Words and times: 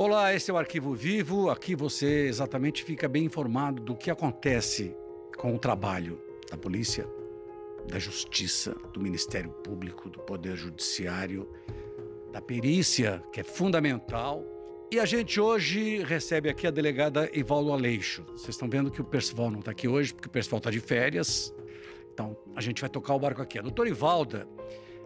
Olá, 0.00 0.32
esse 0.32 0.48
é 0.48 0.54
o 0.54 0.56
Arquivo 0.56 0.94
Vivo. 0.94 1.50
Aqui 1.50 1.74
você 1.74 2.28
exatamente 2.28 2.84
fica 2.84 3.08
bem 3.08 3.24
informado 3.24 3.82
do 3.82 3.96
que 3.96 4.12
acontece 4.12 4.94
com 5.36 5.52
o 5.52 5.58
trabalho 5.58 6.22
da 6.48 6.56
polícia, 6.56 7.04
da 7.84 7.98
justiça, 7.98 8.76
do 8.92 9.00
Ministério 9.00 9.50
Público, 9.50 10.08
do 10.08 10.20
Poder 10.20 10.54
Judiciário, 10.54 11.48
da 12.30 12.40
perícia, 12.40 13.20
que 13.32 13.40
é 13.40 13.42
fundamental. 13.42 14.44
E 14.88 15.00
a 15.00 15.04
gente 15.04 15.40
hoje 15.40 16.00
recebe 16.04 16.48
aqui 16.48 16.68
a 16.68 16.70
delegada 16.70 17.28
Ivaldo 17.36 17.72
Aleixo. 17.72 18.22
Vocês 18.36 18.50
estão 18.50 18.70
vendo 18.70 18.92
que 18.92 19.00
o 19.00 19.04
Percival 19.04 19.50
não 19.50 19.58
está 19.58 19.72
aqui 19.72 19.88
hoje, 19.88 20.14
porque 20.14 20.28
o 20.28 20.30
Percival 20.30 20.58
está 20.58 20.70
de 20.70 20.78
férias. 20.78 21.52
Então, 22.14 22.36
a 22.54 22.60
gente 22.60 22.80
vai 22.80 22.88
tocar 22.88 23.14
o 23.14 23.18
barco 23.18 23.42
aqui. 23.42 23.58
A 23.58 23.62
doutora 23.62 23.88
Ivalda, 23.88 24.46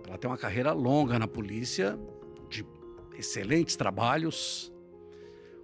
ela 0.06 0.18
tem 0.18 0.30
uma 0.30 0.36
carreira 0.36 0.70
longa 0.72 1.18
na 1.18 1.26
polícia, 1.26 1.98
de 2.50 2.62
excelentes 3.16 3.74
trabalhos, 3.74 4.70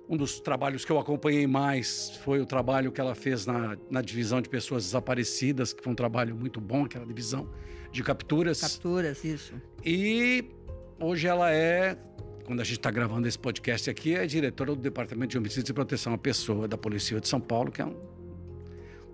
um 0.09 0.17
dos 0.17 0.41
trabalhos 0.41 0.85
que 0.85 0.91
eu 0.91 0.99
acompanhei 0.99 1.47
mais 1.47 2.17
foi 2.25 2.41
o 2.41 2.47
trabalho 2.47 2.91
que 2.91 3.01
ela 3.01 3.15
fez 3.15 3.45
na, 3.45 3.77
na 3.91 4.01
divisão 4.01 4.41
de 4.41 4.49
pessoas 4.49 4.85
desaparecidas, 4.85 5.73
que 5.75 5.83
foi 5.83 5.93
um 5.93 5.97
trabalho 5.97 6.35
muito 6.35 6.61
bom, 6.61 6.85
aquela 6.87 7.05
divisão 7.05 7.49
de 7.93 8.03
capturas. 8.03 8.61
Capturas, 8.61 9.23
isso. 9.23 9.55
E 9.85 10.45
hoje 10.99 11.27
ela 11.27 11.53
é, 11.53 11.99
quando 12.47 12.61
a 12.61 12.65
gente 12.65 12.79
está 12.79 12.91
gravando 12.91 13.29
esse 13.29 13.39
podcast 13.39 13.91
aqui, 13.91 14.15
é 14.15 14.27
diretora 14.27 14.75
do 14.75 14.81
Departamento 14.81 15.33
de 15.33 15.39
Homicídios 15.39 15.69
e 15.69 15.75
Proteção 15.75 16.15
à 16.15 16.19
Pessoa 16.19 16.67
da 16.67 16.79
Polícia 16.79 17.21
de 17.21 17.29
São 17.29 17.41
Paulo, 17.41 17.71
que 17.71 17.83
é 17.83 17.85
um 17.85 17.95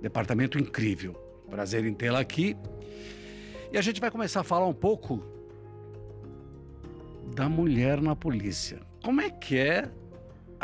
departamento 0.01 0.59
incrível. 0.59 1.15
Prazer 1.51 1.85
em 1.85 1.95
tê-la 1.95 2.21
aqui. 2.21 2.57
E 3.73 3.79
a 3.79 3.83
gente 3.83 4.01
vai 4.01 4.11
começar 4.11 4.41
a 4.41 4.45
falar 4.45 4.67
um 4.67 4.75
pouco 4.75 5.25
da 7.35 7.49
mulher 7.49 8.01
na 8.01 8.15
polícia. 8.15 8.81
Como 9.03 9.21
é 9.21 9.29
que 9.29 9.59
é 9.59 9.91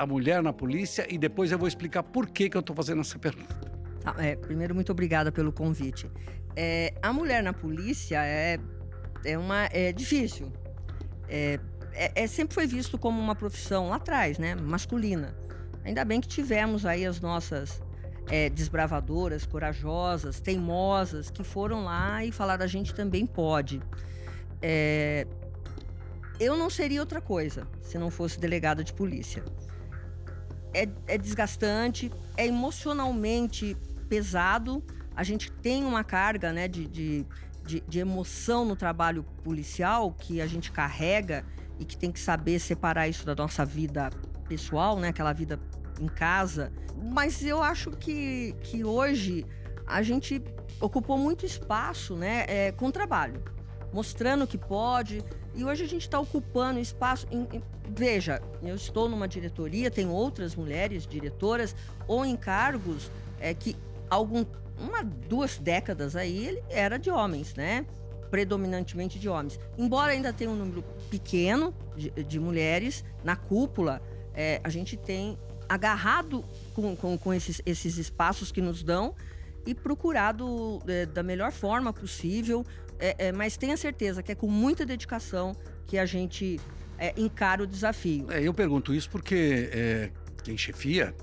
a 0.01 0.07
mulher 0.07 0.43
na 0.43 0.53
polícia 0.53 1.07
e 1.13 1.19
depois 1.19 1.53
eu 1.53 1.59
vou 1.59 1.69
explicar 1.69 2.03
por 2.03 2.27
que, 2.27 2.49
que 2.49 2.57
eu 2.57 2.61
estou 2.61 2.75
fazendo 2.75 3.03
essa 3.03 3.19
pergunta. 3.19 3.55
Tá, 4.01 4.15
é, 4.19 4.35
primeiro, 4.35 4.75
muito 4.75 4.91
obrigada 4.91 5.31
pelo 5.31 5.53
convite. 5.53 6.11
É, 6.57 6.95
a 7.03 7.13
mulher 7.13 7.43
na 7.43 7.53
polícia 7.53 8.25
é, 8.25 8.59
é, 9.25 9.37
uma, 9.37 9.67
é 9.67 9.93
difícil. 9.93 10.51
É, 11.29 11.61
é, 11.93 12.23
é, 12.23 12.27
sempre 12.27 12.55
foi 12.55 12.67
visto 12.67 12.97
como 12.97 13.21
uma 13.21 13.35
profissão 13.35 13.91
lá 13.91 13.97
atrás, 13.97 14.39
né? 14.39 14.55
Masculina. 14.55 15.37
Ainda 15.85 16.03
bem 16.03 16.19
que 16.19 16.29
tivemos 16.29 16.87
aí 16.87 17.05
as 17.05 17.21
nossas 17.21 17.83
é, 18.31 18.49
desbravadoras, 18.49 19.45
corajosas, 19.45 20.41
teimosas, 20.41 21.31
que 21.31 21.45
foram 21.45 21.85
lá 21.85 22.25
e 22.25 22.33
falaram 22.33 22.65
a 22.65 22.69
gente 22.69 22.95
também 22.95 23.27
pode. 23.27 23.83
É, 24.63 25.27
eu 26.39 26.57
não 26.57 26.71
seria 26.71 27.01
outra 27.01 27.21
coisa 27.21 27.67
se 27.83 27.99
não 27.99 28.11
fosse 28.11 28.41
delegada 28.41 28.83
de 28.83 28.95
polícia 28.95 29.45
é, 30.73 30.89
é 31.07 31.19
desgastante, 31.19 32.11
é 32.37 32.47
emocionalmente 32.47 33.77
pesado. 34.09 34.83
A 35.15 35.23
gente 35.23 35.51
tem 35.51 35.85
uma 35.85 36.05
carga 36.05 36.53
né, 36.53 36.69
de, 36.69 36.87
de, 36.87 37.27
de, 37.65 37.81
de 37.87 37.99
emoção 37.99 38.65
no 38.65 38.77
trabalho 38.77 39.25
policial 39.45 40.13
que 40.13 40.41
a 40.41 40.47
gente 40.47 40.73
carrega 40.73 41.45
e 41.79 41.85
que 41.85 41.97
tem 41.97 42.13
que 42.13 42.21
saber 42.21 42.59
separar 42.59 43.09
isso 43.09 43.25
da 43.25 43.35
nossa 43.35 43.65
vida 43.65 44.11
pessoal, 44.49 44.99
né? 44.99 45.09
Aquela 45.09 45.33
vida 45.33 45.59
em 46.01 46.07
casa. 46.07 46.73
Mas 46.97 47.45
eu 47.45 47.63
acho 47.63 47.91
que, 47.93 48.55
que 48.63 48.85
hoje 48.85 49.47
a 49.87 50.03
gente 50.03 50.43
ocupou 50.81 51.19
muito 51.19 51.45
espaço 51.45 52.17
né, 52.17 52.45
é, 52.49 52.73
com 52.73 52.87
o 52.87 52.93
trabalho, 52.93 53.43
mostrando 53.93 54.47
que 54.47 54.57
pode, 54.57 55.23
e 55.55 55.65
hoje 55.65 55.85
a 55.85 55.89
gente 55.89 56.03
está 56.03 56.19
ocupando 56.19 56.79
espaço. 56.79 57.27
Em, 57.31 57.47
em, 57.53 57.63
veja, 57.89 58.41
eu 58.63 58.75
estou 58.75 59.09
numa 59.09 59.27
diretoria, 59.27 59.91
tem 59.91 60.09
outras 60.09 60.55
mulheres 60.55 61.07
diretoras 61.07 61.75
ou 62.07 62.25
em 62.25 62.37
cargos 62.37 63.11
é, 63.41 63.53
que 63.53 63.77
algum, 64.09 64.45
uma, 64.79 65.03
duas 65.03 65.59
décadas 65.59 66.15
aí 66.17 66.47
ele 66.47 66.63
era 66.69 66.99
de 66.99 67.11
homens, 67.11 67.55
né? 67.55 67.85
Predominantemente 68.31 69.19
de 69.19 69.29
homens. 69.29 69.59
Embora 69.77 70.13
ainda 70.13 70.33
tenha 70.33 70.51
um 70.51 70.57
número 70.57 70.85
pequeno 71.11 71.75
de, 71.97 72.11
de 72.11 72.39
mulheres 72.39 73.05
na 73.25 73.35
cúpula, 73.35 74.01
é, 74.35 74.61
a 74.63 74.69
gente 74.69 74.97
tem 74.97 75.37
agarrado 75.69 76.45
com, 76.75 76.97
com, 76.97 77.19
com 77.19 77.35
esses, 77.35 77.61
esses 77.65 77.97
espaços 77.97 78.51
que 78.51 78.61
nos 78.61 78.83
dão 78.83 79.15
e 79.67 79.75
procurado 79.75 80.81
é, 80.87 81.07
da 81.07 81.23
melhor 81.23 81.53
forma 81.53 81.93
possível, 81.93 82.65
é, 83.01 83.29
é, 83.29 83.33
mas 83.33 83.57
tenha 83.57 83.77
certeza 83.77 84.23
que 84.23 84.33
é 84.33 84.35
com 84.35 84.47
muita 84.47 84.85
dedicação 84.85 85.57
que 85.87 85.99
a 85.99 86.07
gente 86.07 86.61
é, 86.99 87.13
encara 87.17 87.63
o 87.63 87.67
desafio. 87.67 88.31
É, 88.31 88.43
eu 88.43 88.53
pergunto 88.53 88.95
isso 88.95 89.09
porque 89.11 89.71
é, 89.73 90.11
quem 90.45 90.57
chefia, 90.57 91.15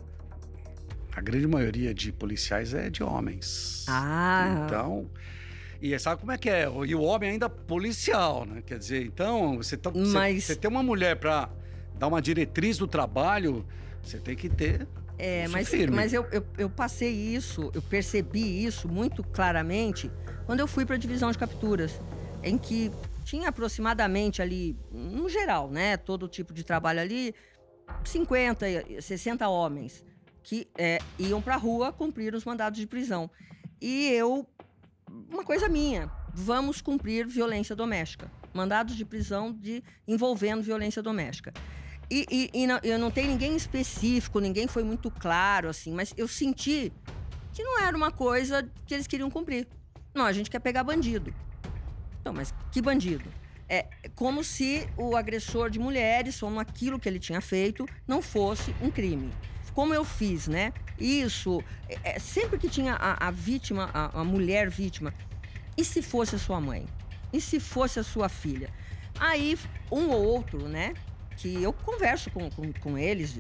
a 1.16 1.22
grande 1.22 1.48
maioria 1.48 1.94
de 1.94 2.12
policiais 2.12 2.74
é 2.74 2.90
de 2.90 3.04
homens. 3.04 3.86
Ah. 3.88 4.64
Então. 4.66 5.10
E 5.80 5.98
sabe 6.00 6.20
como 6.20 6.32
é 6.32 6.38
que 6.38 6.50
é? 6.50 6.64
E 6.88 6.96
o 6.96 7.02
homem 7.02 7.30
ainda 7.30 7.48
policial, 7.48 8.46
né? 8.46 8.64
Quer 8.66 8.80
dizer, 8.80 9.06
então, 9.06 9.58
você, 9.58 9.78
tá, 9.78 9.92
Mas... 9.94 10.44
você, 10.44 10.54
você 10.54 10.56
tem 10.56 10.70
uma 10.70 10.82
mulher 10.82 11.18
para 11.18 11.50
dar 12.00 12.08
uma 12.08 12.22
diretriz 12.22 12.80
do 12.80 12.88
trabalho, 12.88 13.64
você 14.02 14.18
tem 14.18 14.36
que 14.36 14.50
ter 14.50 14.88
é, 15.18 15.48
mas, 15.48 15.70
mas 15.90 16.14
eu, 16.14 16.26
eu, 16.32 16.46
eu, 16.58 16.70
passei 16.70 17.12
isso, 17.12 17.72
eu 17.74 17.82
percebi 17.82 18.64
isso 18.64 18.88
muito 18.88 19.24
claramente 19.24 20.12
quando 20.46 20.60
eu 20.60 20.68
fui 20.68 20.86
para 20.86 20.96
a 20.96 21.00
divisão 21.00 21.32
de 21.32 21.38
capturas, 21.38 22.00
em 22.44 22.58
que 22.58 22.92
tinha 23.24 23.50
aproximadamente 23.50 24.42
ali, 24.42 24.78
no 24.92 25.28
geral, 25.28 25.70
né, 25.70 25.98
todo 25.98 26.28
tipo 26.28 26.54
de 26.54 26.64
trabalho 26.64 27.02
ali, 27.02 27.34
50, 28.06 29.02
60 29.02 29.48
homens 29.50 30.06
que 30.44 30.68
é, 30.78 31.00
iam 31.20 31.42
para 31.42 31.56
a 31.56 31.58
rua 31.58 31.92
cumprir 31.92 32.34
os 32.34 32.46
mandados 32.46 32.80
de 32.80 32.88
prisão. 32.88 33.30
E 33.82 34.08
eu, 34.12 34.48
uma 35.30 35.44
coisa 35.44 35.68
minha, 35.68 36.10
vamos 36.34 36.80
cumprir 36.80 37.28
violência 37.28 37.76
doméstica, 37.76 38.32
mandados 38.54 38.96
de 38.96 39.04
prisão 39.04 39.52
de 39.52 39.84
envolvendo 40.08 40.62
violência 40.62 41.02
doméstica. 41.02 41.54
E, 42.10 42.26
e, 42.32 42.62
e 42.64 42.68
não, 42.68 42.80
eu 42.84 42.98
não 42.98 43.12
tenho 43.12 43.30
ninguém 43.30 43.56
específico, 43.56 44.40
ninguém 44.40 44.68
foi 44.68 44.84
muito 44.84 45.12
claro, 45.12 45.68
assim, 45.68 45.92
mas 45.92 46.14
eu 46.16 46.28
senti 46.28 46.92
que 47.54 47.64
não 47.64 47.82
era 47.82 47.96
uma 47.96 48.12
coisa 48.12 48.70
que 48.86 48.94
eles 48.94 49.08
queriam 49.08 49.30
cumprir. 49.30 49.68
Não, 50.14 50.26
a 50.26 50.32
gente 50.32 50.50
quer 50.50 50.60
pegar 50.60 50.84
bandido. 50.84 51.34
Não, 52.24 52.34
mas 52.34 52.54
que 52.72 52.82
bandido? 52.82 53.30
É 53.70 53.86
como 54.16 54.44
se 54.44 54.88
o 54.96 55.16
agressor 55.18 55.70
de 55.70 55.80
mulheres, 55.80 56.40
como 56.40 56.60
aquilo 56.60 57.00
que 57.00 57.10
ele 57.10 57.20
tinha 57.20 57.42
feito, 57.42 57.86
não 58.08 58.22
fosse 58.22 58.74
um 58.82 58.90
crime. 58.90 59.32
Como 59.74 59.94
eu 59.94 60.06
fiz, 60.06 60.48
né? 60.48 60.74
Isso, 61.00 61.62
é, 61.88 62.16
é 62.16 62.20
sempre 62.20 62.58
que 62.58 62.70
tinha 62.70 62.96
a, 62.96 63.28
a 63.28 63.32
vítima, 63.32 63.90
a, 63.94 64.22
a 64.22 64.24
mulher 64.24 64.70
vítima, 64.70 65.14
e 65.78 65.84
se 65.84 66.02
fosse 66.02 66.36
a 66.36 66.40
sua 66.40 66.60
mãe? 66.60 66.86
E 67.32 67.40
se 67.40 67.60
fosse 67.60 68.00
a 68.00 68.04
sua 68.04 68.30
filha? 68.30 68.70
Aí, 69.20 69.58
um 69.92 70.10
ou 70.10 70.24
outro, 70.24 70.68
né? 70.68 70.94
Que 71.38 71.62
eu 71.62 71.72
converso 71.72 72.32
com, 72.32 72.50
com, 72.50 72.74
com 72.74 72.98
eles, 72.98 73.40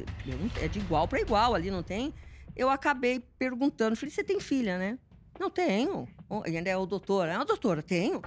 é 0.61 0.67
de 0.67 0.79
igual 0.79 1.07
para 1.07 1.19
igual 1.19 1.55
ali, 1.55 1.71
não 1.71 1.81
tem. 1.81 2.13
Eu 2.55 2.69
acabei 2.69 3.23
perguntando, 3.37 3.95
falei, 3.95 4.13
você 4.13 4.23
tem 4.23 4.39
filha, 4.39 4.77
né? 4.77 4.97
Não 5.39 5.49
tenho. 5.49 6.07
E 6.45 6.55
ainda 6.55 6.69
é 6.69 6.77
o 6.77 6.85
doutor. 6.85 7.27
É, 7.27 7.37
doutora, 7.43 7.81
tenho. 7.81 8.21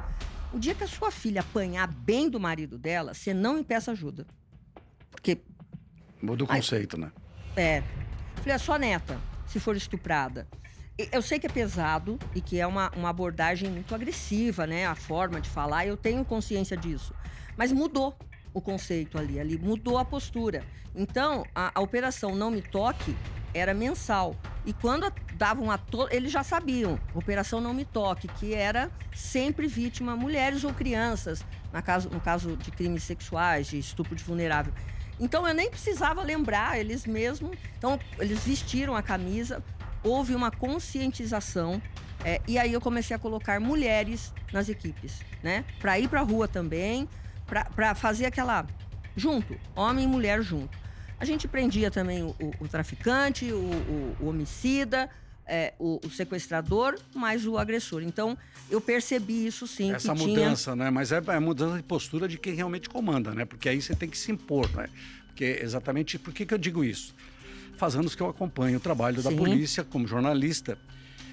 O 0.53 0.59
dia 0.59 0.75
que 0.75 0.85
a 0.85 0.89
sua 0.89 1.11
filha 1.11 1.41
apanhar 1.41 1.87
bem 1.87 2.29
do 2.29 2.41
marido 2.41 2.77
dela, 2.77 3.15
você 3.15 3.33
não 3.33 3.59
impeça 3.59 3.93
ajuda. 3.93 4.27
Porque. 5.11 5.39
Muda 6.21 6.45
o 6.45 6.47
conceito, 6.47 6.97
aí, 6.97 7.03
né? 7.03 7.13
É. 7.57 7.83
Falei, 8.37 8.55
a 8.55 8.59
sua 8.59 8.79
neta, 8.79 9.21
se 9.47 9.61
for 9.61 9.77
estuprada. 9.77 10.49
Eu 11.13 11.23
sei 11.23 11.39
que 11.39 11.47
é 11.47 11.51
pesado 11.51 12.19
e 12.35 12.41
que 12.41 12.61
é 12.61 12.67
uma, 12.67 12.91
uma 12.91 13.09
abordagem 13.09 13.71
muito 13.71 13.95
agressiva, 13.95 14.67
né? 14.67 14.87
A 14.87 14.95
forma 14.95 15.41
de 15.41 15.49
falar, 15.49 15.87
eu 15.87 15.97
tenho 15.97 16.25
consciência 16.25 16.77
disso. 16.77 17.15
Mas 17.57 17.73
mudou 17.73 18.17
o 18.53 18.61
conceito 18.61 19.19
ali, 19.19 19.39
ali 19.39 19.59
mudou 19.59 19.99
a 19.99 20.05
postura. 20.05 20.65
Então, 20.95 21.45
a, 21.55 21.71
a 21.75 21.81
operação 21.81 22.35
Não 22.35 22.51
Me 22.51 22.63
Toque 22.63 23.17
era 23.55 23.75
mensal. 23.75 24.37
E 24.65 24.73
quando 24.73 25.13
davam 25.35 25.71
a 25.71 25.79
todos, 25.79 26.15
eles 26.15 26.31
já 26.31 26.43
sabiam, 26.43 26.99
operação 27.15 27.61
Não 27.61 27.73
Me 27.73 27.85
Toque, 27.85 28.29
que 28.29 28.55
era 28.55 28.91
sempre 29.15 29.67
vítima 29.67 30.17
mulheres 30.17 30.65
ou 30.65 30.73
crianças, 30.73 31.45
na 31.73 31.83
caso, 31.83 32.11
no 32.11 32.21
caso 32.21 32.57
de 32.57 32.71
crimes 32.71 33.03
sexuais, 33.03 33.69
de 33.69 33.79
estupro 33.79 34.15
de 34.15 34.23
vulnerável. 34.23 34.73
Então 35.19 35.47
eu 35.47 35.55
nem 35.55 35.71
precisava 35.71 36.23
lembrar, 36.23 36.79
eles 36.79 37.07
mesmos. 37.07 37.57
Então, 37.77 38.01
eles 38.19 38.45
vestiram 38.45 38.97
a 38.97 39.03
camisa, 39.03 39.63
houve 40.03 40.35
uma 40.35 40.51
conscientização. 40.51 41.81
É, 42.25 42.41
e 42.47 42.59
aí 42.59 42.73
eu 42.73 42.81
comecei 42.81 43.15
a 43.15 43.19
colocar 43.19 43.61
mulheres 43.61 44.33
nas 44.53 44.69
equipes, 44.69 45.21
né? 45.43 45.65
Para 45.79 45.99
ir 45.99 46.09
para 46.09 46.21
a 46.21 46.23
rua 46.23 46.47
também, 46.47 47.09
para 47.75 47.95
fazer 47.95 48.27
aquela. 48.27 48.67
junto, 49.17 49.59
homem 49.75 50.05
e 50.05 50.09
mulher 50.09 50.43
junto. 50.43 50.79
A 51.19 51.25
gente 51.25 51.47
prendia 51.47 51.91
também 51.91 52.23
o, 52.23 52.29
o, 52.41 52.65
o 52.65 52.69
traficante, 52.69 53.53
o, 53.53 54.17
o 54.21 54.29
homicida, 54.29 55.11
é, 55.47 55.75
o, 55.79 56.01
sequestrador, 56.11 56.99
mais 57.15 57.47
o 57.47 57.59
agressor. 57.59 58.03
Então, 58.03 58.39
eu 58.71 58.81
percebi 58.81 59.47
isso 59.47 59.67
sim. 59.67 59.93
Essa 59.93 60.15
mudança, 60.15 60.73
tinha... 60.73 60.85
né? 60.85 60.91
Mas 60.91 61.13
é, 61.13 61.21
é 61.27 61.39
mudança 61.39 61.77
de 61.77 61.83
postura 61.83 62.27
de 62.27 62.39
quem 62.39 62.55
realmente 62.55 62.89
comanda, 62.89 63.35
né? 63.35 63.45
Porque 63.45 63.69
aí 63.69 63.83
você 63.83 63.95
tem 63.95 64.09
que 64.09 64.17
se 64.17 64.33
impor, 64.33 64.71
né? 64.75 64.89
porque 65.41 65.59
exatamente 65.63 66.19
por 66.19 66.35
que, 66.35 66.45
que 66.45 66.53
eu 66.53 66.59
digo 66.59 66.85
isso? 66.85 67.15
Faz 67.79 67.97
anos 67.97 68.15
que 68.15 68.23
eu 68.23 68.29
acompanho 68.29 68.77
o 68.77 68.81
trabalho 68.81 69.23
da 69.23 69.31
Sim. 69.31 69.37
polícia 69.37 69.83
como 69.83 70.07
jornalista. 70.07 70.77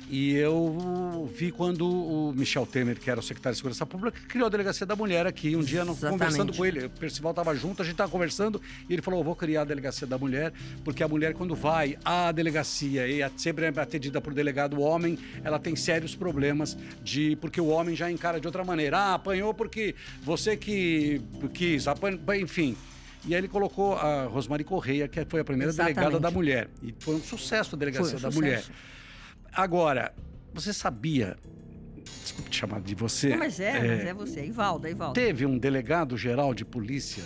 E 0.09 0.33
eu 0.35 1.29
vi 1.33 1.51
quando 1.51 1.85
o 1.85 2.33
Michel 2.33 2.65
Temer, 2.65 2.97
que 2.97 3.09
era 3.09 3.19
o 3.19 3.23
secretário 3.23 3.53
de 3.53 3.57
Segurança 3.57 3.85
Pública, 3.85 4.17
criou 4.27 4.47
a 4.47 4.49
Delegacia 4.49 4.85
da 4.85 4.95
Mulher 4.95 5.27
aqui. 5.27 5.55
Um 5.55 5.61
dia, 5.61 5.81
Exatamente. 5.81 6.09
conversando 6.09 6.53
com 6.55 6.65
ele, 6.65 6.85
o 6.85 6.89
Percival 6.89 7.31
estava 7.31 7.53
junto, 7.55 7.81
a 7.81 7.85
gente 7.85 7.95
estava 7.95 8.09
conversando, 8.09 8.61
e 8.89 8.93
ele 8.93 9.01
falou: 9.01 9.21
vou 9.23 9.35
criar 9.35 9.61
a 9.61 9.65
Delegacia 9.65 10.07
da 10.07 10.17
Mulher, 10.17 10.53
porque 10.83 11.03
a 11.03 11.07
mulher, 11.07 11.33
quando 11.33 11.55
vai 11.55 11.97
à 12.05 12.31
delegacia 12.31 13.07
e 13.07 13.21
é 13.21 13.29
sempre 13.35 13.65
é 13.65 13.79
atendida 13.79 14.21
por 14.21 14.33
delegado 14.33 14.79
homem, 14.79 15.19
ela 15.43 15.59
tem 15.59 15.75
sérios 15.75 16.15
problemas 16.15 16.77
de. 17.03 17.35
Porque 17.37 17.59
o 17.59 17.67
homem 17.67 17.95
já 17.95 18.09
encara 18.09 18.39
de 18.39 18.47
outra 18.47 18.63
maneira. 18.63 18.97
Ah, 18.97 19.13
apanhou 19.15 19.53
porque 19.53 19.93
você 20.23 20.55
que 20.55 21.21
quis, 21.53 21.85
enfim. 22.41 22.77
E 23.25 23.35
aí 23.35 23.41
ele 23.41 23.49
colocou 23.49 23.95
a 23.95 24.23
Rosmari 24.23 24.63
Correia, 24.63 25.05
que 25.07 25.25
foi 25.25 25.41
a 25.41 25.43
primeira 25.43 25.71
Exatamente. 25.71 25.95
delegada 25.95 26.19
da 26.19 26.31
mulher. 26.31 26.69
E 26.81 26.95
foi 26.97 27.15
um 27.15 27.21
sucesso 27.21 27.75
a 27.75 27.77
Delegacia 27.77 28.17
Foi 28.17 28.19
um 28.19 28.21
da 28.21 28.31
sucesso. 28.31 28.69
Mulher. 28.71 28.96
Agora, 29.53 30.13
você 30.53 30.73
sabia. 30.73 31.37
Desculpe 32.23 32.49
te 32.49 32.57
chamar 32.57 32.81
de 32.81 32.95
você. 32.95 33.29
Não, 33.29 33.37
mas 33.37 33.59
é, 33.59 33.79
mas 33.79 34.05
é 34.05 34.13
você, 34.13 34.39
é 34.41 34.45
Ivalda, 34.45 34.87
é 34.87 34.91
Ivalda. 34.91 35.13
Teve 35.13 35.45
um 35.45 35.57
delegado 35.57 36.17
geral 36.17 36.53
de 36.53 36.63
polícia 36.63 37.23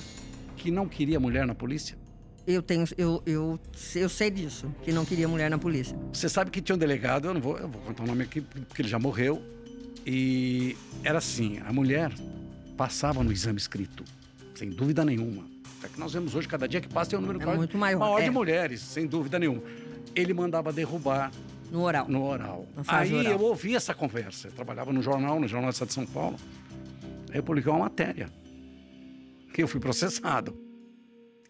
que 0.58 0.72
não 0.72 0.88
queria 0.88 1.20
mulher 1.20 1.46
na 1.46 1.56
polícia? 1.56 1.98
Eu 2.46 2.62
tenho, 2.62 2.86
eu, 2.98 3.22
eu, 3.26 3.60
eu 3.96 4.10
sei 4.10 4.32
disso, 4.32 4.74
que 4.82 4.92
não 4.92 5.06
queria 5.06 5.28
mulher 5.28 5.50
na 5.50 5.60
polícia. 5.60 5.96
Você 6.12 6.28
sabe 6.28 6.50
que 6.50 6.60
tinha 6.62 6.76
um 6.76 6.80
delegado, 6.80 7.28
eu 7.28 7.34
não 7.34 7.42
vou, 7.42 7.58
eu 7.58 7.68
vou 7.68 7.82
contar 7.82 8.04
o 8.04 8.08
nome 8.08 8.24
aqui 8.24 8.42
porque 8.42 8.82
ele 8.82 8.90
já 8.90 8.98
morreu. 8.98 9.42
E 10.06 10.76
era 11.04 11.20
assim, 11.20 11.60
a 11.66 11.72
mulher 11.72 12.12
passava 12.76 13.24
no 13.24 13.32
exame 13.32 13.60
escrito, 13.60 14.04
sem 14.56 14.72
dúvida 14.72 15.06
nenhuma. 15.06 15.46
É 15.84 15.88
que 15.88 16.00
nós 16.00 16.14
vemos 16.14 16.34
hoje, 16.36 16.48
cada 16.48 16.68
dia 16.68 16.82
que 16.82 16.88
passa 16.88 17.12
tem 17.12 17.20
um 17.20 17.22
número 17.22 17.42
É 17.42 17.56
muito 17.56 17.78
maior, 17.78 18.20
de 18.20 18.28
é. 18.28 18.30
mulheres, 18.30 18.82
sem 18.82 19.06
dúvida 19.06 19.38
nenhuma. 19.38 19.62
Ele 20.16 20.34
mandava 20.34 20.74
derrubar 20.74 21.32
No 21.72 21.84
oral. 21.84 22.08
no 22.08 22.24
oral. 22.24 22.68
Aí 22.88 23.14
oral. 23.14 23.32
eu 23.32 23.42
ouvi 23.42 23.76
essa 23.76 23.94
conversa. 23.94 24.50
Eu 24.50 24.52
trabalhava 24.52 24.92
no 24.92 25.02
jornal, 25.02 25.40
no 25.40 25.48
Jornal 25.48 25.72
de 25.72 25.94
São 25.94 26.06
Paulo. 26.06 26.36
Aí 27.30 27.38
eu 27.38 27.44
publiquei 27.44 27.72
uma 27.72 27.80
matéria. 27.80 28.30
Que 29.54 29.64
eu 29.64 29.68
fui 29.68 29.80
processado. 29.80 30.58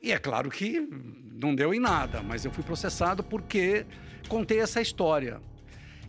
E 0.02 0.12
é 0.12 0.20
claro 0.20 0.50
que 0.50 0.88
não 1.34 1.56
deu 1.56 1.74
em 1.74 1.80
nada, 1.80 2.22
mas 2.22 2.46
eu 2.46 2.52
fui 2.52 2.64
processado 2.64 3.24
porque 3.24 3.86
contei 4.28 4.60
essa 4.60 4.80
história. 4.80 5.42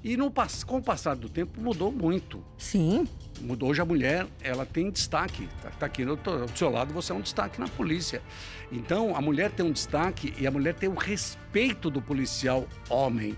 E 0.05 0.17
no, 0.17 0.32
com 0.67 0.79
o 0.79 0.82
passar 0.82 1.17
do 1.17 1.29
tempo 1.29 1.61
mudou 1.61 1.93
muito. 1.93 2.44
Sim, 2.58 3.06
Mudou 3.41 3.70
hoje 3.70 3.81
a 3.81 3.85
mulher, 3.85 4.26
ela 4.43 4.65
tem 4.65 4.91
destaque. 4.91 5.49
Tá, 5.61 5.70
tá 5.70 5.87
aqui 5.87 6.05
no, 6.05 6.17
do 6.17 6.56
seu 6.56 6.70
lado, 6.70 6.94
você 6.94 7.12
é 7.12 7.15
um 7.15 7.20
destaque 7.20 7.58
na 7.58 7.67
polícia. 7.69 8.23
Então, 8.70 9.17
a 9.17 9.20
mulher 9.20 9.50
tem 9.50 9.67
um 9.67 9.73
destaque 9.73 10.32
e 10.38 10.47
a 10.47 10.50
mulher 10.50 10.75
tem 10.75 10.88
o 10.88 10.94
respeito 10.94 11.91
do 11.91 12.00
policial 12.00 12.67
homem. 12.88 13.37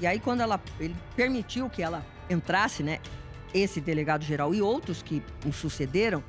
E 0.00 0.06
aí, 0.06 0.18
quando 0.20 0.40
ela, 0.40 0.60
ele 0.78 0.94
permitiu 1.16 1.68
que 1.70 1.82
ela 1.82 2.04
entrasse, 2.28 2.82
né? 2.82 3.00
Esse 3.52 3.80
delegado 3.80 4.24
geral 4.24 4.54
e 4.54 4.62
outros 4.62 5.02
que 5.02 5.22
o 5.44 5.52
sucederam, 5.52 6.22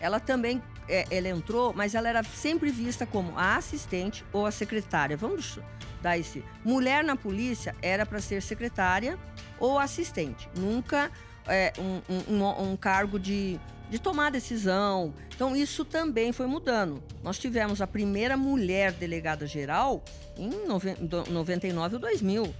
ela 0.00 0.20
também 0.20 0.62
é, 0.88 1.06
ela 1.10 1.28
entrou, 1.28 1.72
mas 1.74 1.94
ela 1.94 2.08
era 2.08 2.22
sempre 2.22 2.70
vista 2.70 3.06
como 3.06 3.32
a 3.36 3.56
assistente 3.56 4.24
ou 4.32 4.44
a 4.46 4.50
secretária. 4.50 5.16
Vamos 5.16 5.58
dar 6.02 6.18
esse. 6.18 6.44
Mulher 6.64 7.02
na 7.02 7.16
polícia 7.16 7.74
era 7.80 8.04
para 8.04 8.20
ser 8.20 8.42
secretária 8.42 9.18
ou 9.58 9.78
assistente, 9.78 10.48
nunca 10.56 11.10
é, 11.48 11.72
um, 11.78 12.34
um- 12.34 12.72
um- 12.72 12.76
cargo 12.76 13.18
de, 13.18 13.58
de 13.88 13.98
tomar 13.98 14.30
decisão. 14.30 15.14
Então, 15.34 15.56
isso 15.56 15.84
também 15.84 16.32
foi 16.32 16.46
mudando. 16.46 17.02
Nós 17.22 17.38
tivemos 17.38 17.80
a 17.80 17.86
primeira 17.86 18.36
mulher 18.36 18.92
delegada 18.92 19.46
geral 19.46 20.02
em 20.36 20.50
noven- 20.66 20.96
do- 21.00 21.24
99 21.30 21.94
ou 21.94 22.00
2000 22.00 22.54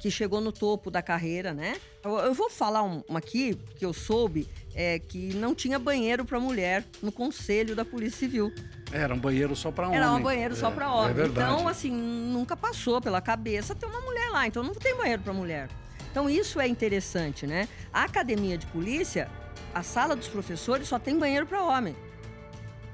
que 0.00 0.10
chegou 0.10 0.40
no 0.40 0.52
topo 0.52 0.90
da 0.90 1.02
carreira, 1.02 1.52
né? 1.52 1.76
Eu, 2.04 2.18
eu 2.18 2.34
vou 2.34 2.48
falar 2.48 2.82
um, 2.82 3.02
uma 3.08 3.18
aqui 3.18 3.58
que 3.76 3.84
eu 3.84 3.92
soube 3.92 4.48
é, 4.74 4.98
que 4.98 5.34
não 5.34 5.54
tinha 5.54 5.78
banheiro 5.78 6.24
para 6.24 6.38
mulher 6.38 6.84
no 7.02 7.10
conselho 7.10 7.74
da 7.74 7.84
Polícia 7.84 8.18
Civil. 8.18 8.52
Era 8.92 9.12
um 9.14 9.18
banheiro 9.18 9.56
só 9.56 9.70
para 9.72 9.86
homem. 9.86 9.98
Era 9.98 10.12
um 10.12 10.22
banheiro 10.22 10.54
só 10.54 10.68
É, 10.68 10.70
para 10.70 10.92
homem. 10.92 11.10
É 11.10 11.14
verdade. 11.14 11.52
então, 11.52 11.68
assim, 11.68 11.90
nunca 11.90 12.56
passou 12.56 13.00
pela 13.00 13.20
cabeça 13.20 13.74
ter 13.74 13.86
uma 13.86 14.00
mulher 14.00 14.30
lá. 14.30 14.46
Então, 14.46 14.62
não 14.62 14.74
tem 14.74 14.94
banheiro 14.96 15.22
para 15.22 15.32
mulher. 15.32 15.68
Então, 16.10 16.30
isso 16.30 16.60
é 16.60 16.66
interessante, 16.68 17.46
né? 17.46 17.68
A 17.92 18.04
academia 18.04 18.56
de 18.56 18.66
polícia, 18.66 19.28
a 19.74 19.82
sala 19.82 20.14
dos 20.16 20.28
professores 20.28 20.88
só 20.88 20.98
tem 20.98 21.18
banheiro 21.18 21.46
para 21.46 21.62
homem. 21.62 21.94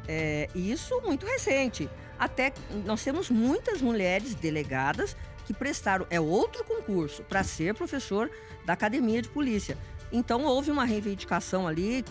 É, 0.08 0.48
isso 0.54 1.00
muito 1.02 1.24
recente. 1.26 1.88
Até 2.18 2.52
nós 2.84 3.02
temos 3.02 3.30
muitas 3.30 3.80
mulheres 3.82 4.34
delegadas 4.34 5.16
que 5.44 5.52
prestaram 5.52 6.06
é 6.10 6.20
outro 6.20 6.64
concurso 6.64 7.22
para 7.22 7.42
ser 7.42 7.74
professor 7.74 8.30
da 8.64 8.72
academia 8.72 9.20
de 9.20 9.28
polícia. 9.28 9.76
Então 10.12 10.44
houve 10.44 10.70
uma 10.70 10.84
reivindicação 10.84 11.66
ali, 11.66 12.04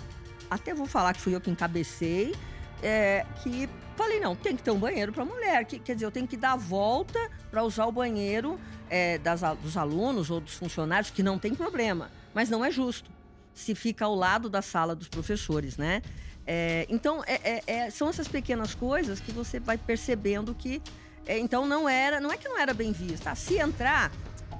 até 0.49 0.73
vou 0.73 0.85
falar 0.85 1.13
que 1.13 1.21
fui 1.21 1.35
eu 1.35 1.41
que 1.41 1.49
encabecei, 1.49 2.35
é, 2.81 3.25
que 3.41 3.69
falei 3.95 4.19
não, 4.19 4.35
tem 4.35 4.55
que 4.55 4.63
ter 4.63 4.71
um 4.71 4.79
banheiro 4.79 5.11
para 5.11 5.23
mulher, 5.23 5.65
que, 5.65 5.79
quer 5.79 5.93
dizer, 5.93 6.05
eu 6.05 6.11
tenho 6.11 6.27
que 6.27 6.35
dar 6.37 6.53
a 6.53 6.57
volta 6.57 7.19
para 7.49 7.63
usar 7.63 7.85
o 7.85 7.91
banheiro 7.91 8.59
é, 8.89 9.17
das 9.17 9.41
dos 9.61 9.77
alunos 9.77 10.29
ou 10.29 10.39
dos 10.39 10.55
funcionários, 10.55 11.09
que 11.09 11.23
não 11.23 11.39
tem 11.39 11.55
problema, 11.55 12.11
mas 12.33 12.49
não 12.49 12.63
é 12.63 12.71
justo 12.71 13.09
se 13.53 13.75
fica 13.75 14.05
ao 14.05 14.15
lado 14.15 14.49
da 14.49 14.61
sala 14.61 14.95
dos 14.95 15.07
professores, 15.07 15.77
né? 15.77 16.01
É, 16.45 16.85
então, 16.89 17.23
é- 17.25 17.39
é- 17.43 17.63
é- 17.67 17.89
são 17.89 18.09
essas 18.09 18.27
pequenas 18.27 18.75
coisas 18.75 19.19
que 19.19 19.31
você 19.31 19.59
vai 19.59 19.77
percebendo 19.77 20.53
que. 20.53 20.81
É, 21.25 21.37
então, 21.39 21.65
não 21.65 21.87
era. 21.87 22.19
Não 22.19 22.31
é 22.31 22.37
que 22.37 22.47
não 22.47 22.59
era 22.59 22.73
bem 22.73 22.91
vista. 22.91 23.33
Se 23.35 23.57
entrar, 23.57 24.11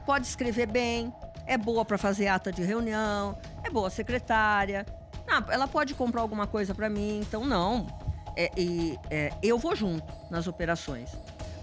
pode 0.06 0.27
escrever 0.27 0.68
bem, 0.68 1.13
é 1.45 1.57
boa 1.57 1.83
para 1.83 1.98
fazer 1.98 2.27
ata 2.27 2.51
de 2.51 2.63
reunião, 2.63 3.38
é 3.63 3.69
boa 3.69 3.89
secretária. 3.89 4.86
Ah, 5.27 5.44
ela 5.50 5.68
pode 5.68 5.94
comprar 5.94 6.21
alguma 6.21 6.48
coisa 6.48 6.74
para 6.74 6.89
mim, 6.89 7.19
então 7.19 7.45
não. 7.45 7.88
É, 8.36 8.51
e, 8.57 8.98
é, 9.10 9.31
eu 9.42 9.57
vou 9.57 9.75
junto 9.75 10.12
nas 10.30 10.48
operações. 10.48 11.10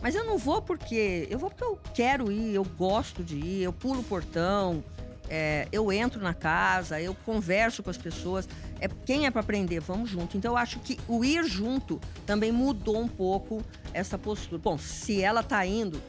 Mas 0.02 0.14
eu 0.14 0.25
não 0.25 0.38
vou 0.38 0.62
porque. 0.62 1.26
Eu 1.31 1.38
vou 1.38 1.50
porque 1.50 1.64
eu 1.64 1.79
quero 1.93 2.32
ir, 2.32 2.55
eu 2.55 2.64
gosto 2.64 3.23
de 3.23 3.37
ir, 3.37 3.62
eu 3.62 3.73
pulo 3.73 4.00
o 4.00 4.05
portão, 4.05 4.82
é, 5.31 5.69
eu 5.71 5.93
entro 5.93 6.21
na 6.21 6.35
casa, 6.35 7.00
eu 7.00 7.15
converso 7.15 7.82
com 7.82 7.88
as 7.91 7.97
pessoas. 7.97 8.49
É, 8.81 8.88
quem 9.06 9.25
é 9.27 9.31
para 9.31 9.41
aprender, 9.41 9.81
vamos 9.81 10.10
junto. 10.10 10.37
Então 10.37 10.53
eu 10.53 10.56
acho 10.56 10.79
que 10.81 10.99
o 11.06 11.25
ir 11.25 11.44
junto 11.44 12.01
também 12.27 12.51
mudou 12.53 12.99
um 13.01 13.08
pouco 13.08 13.63
essa 13.94 14.19
postura. 14.19 14.60
Bom, 14.63 14.77
se 14.77 15.22
ela 15.22 15.43
tá 15.43 15.65
indo, 15.65 16.03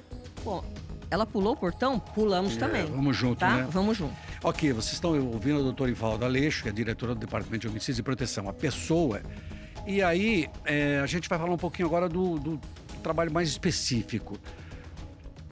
bom, 0.43 0.63
ela 1.09 1.25
pulou 1.25 1.53
o 1.53 1.57
portão, 1.57 1.99
pulamos 1.99 2.55
É, 2.55 2.59
também. 2.59 2.85
vamos 2.85 3.15
junto, 3.15 3.39
tá? 3.39 3.57
né? 3.57 3.67
Vamos 3.69 3.97
junto. 3.97 4.15
Ok, 4.43 4.73
vocês 4.73 4.93
estão 4.93 5.11
ouvindo 5.31 5.59
a 5.59 5.63
doutora 5.63 5.91
Ivalda 5.91 6.25
Aleixo, 6.25 6.63
que 6.63 6.69
é 6.69 6.71
diretora 6.71 7.13
do 7.13 7.19
Departamento 7.19 7.59
de 7.61 7.67
Homicídios 7.67 7.99
e 7.99 8.03
Proteção, 8.03 8.49
a 8.49 8.53
pessoa. 8.53 9.21
E 9.85 10.01
aí, 10.01 10.47
é, 10.65 10.99
a 10.99 11.05
gente 11.05 11.27
vai 11.29 11.37
falar 11.37 11.51
um 11.53 11.57
pouquinho 11.57 11.87
agora 11.87 12.07
do, 12.09 12.39
do 12.39 12.59
trabalho 13.03 13.31
mais 13.31 13.49
específico. 13.49 14.37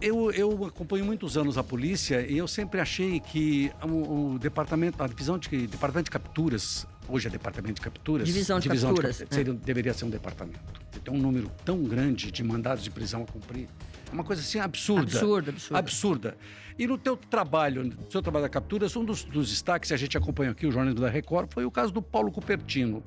Eu, 0.02 0.32
eu 0.32 0.66
acompanho 0.66 1.04
muitos 1.04 1.38
anos 1.38 1.58
a 1.58 1.64
polícia 1.64 2.26
e 2.26 2.38
eu 2.38 2.48
sempre 2.48 2.80
achei 2.80 3.20
que 3.20 3.70
o, 3.84 4.34
o 4.36 4.40
departamento, 4.40 5.02
a 5.04 5.08
divisão 5.08 5.38
de 5.38 5.68
departamento 5.68 6.06
de 6.06 6.12
capturas, 6.12 6.88
hoje 7.08 7.28
é 7.28 7.30
departamento 7.30 7.76
de 7.76 7.82
capturas, 7.82 8.26
Divisão 8.26 8.60
de 8.62 8.70
capturas, 8.70 9.18
cap- 9.20 9.36
seria- 9.36 9.54
deveria 9.54 9.94
ser 9.94 10.06
um 10.06 10.10
departamento. 10.10 10.60
Tem 11.04 11.14
um 11.14 11.18
número 11.18 11.52
tão 11.66 11.84
grande 11.84 12.32
de 12.32 12.44
mandados 12.44 12.82
de 12.84 12.90
prisão 12.90 13.24
a 13.24 13.26
cumprir, 13.26 13.68
é 14.10 14.14
uma 14.14 14.24
coisa 14.24 14.42
assim 14.42 14.60
absurda 14.60 15.02
Absurdo, 15.04 15.50
absurdo. 15.50 15.78
absurda. 15.78 16.38
E 16.80 16.88
no 16.88 16.98
teu 16.98 17.18
trabalho, 17.18 17.84
no 17.84 18.10
seu 18.10 18.22
trabalho 18.22 18.44
da 18.44 18.50
capturas, 18.50 18.96
um 18.96 19.04
dos, 19.04 19.26
dos 19.26 19.50
destaques, 19.50 19.92
a 19.92 19.98
gente 19.98 20.18
acompanhou 20.18 20.54
aqui, 20.54 20.66
o 20.66 20.72
jornalismo 20.72 21.02
da 21.02 21.10
Record, 21.10 21.52
foi 21.54 21.66
o 21.66 21.70
caso 21.72 21.92
do 21.92 22.02
Paulo 22.02 22.32
Cupertino. 22.32 23.04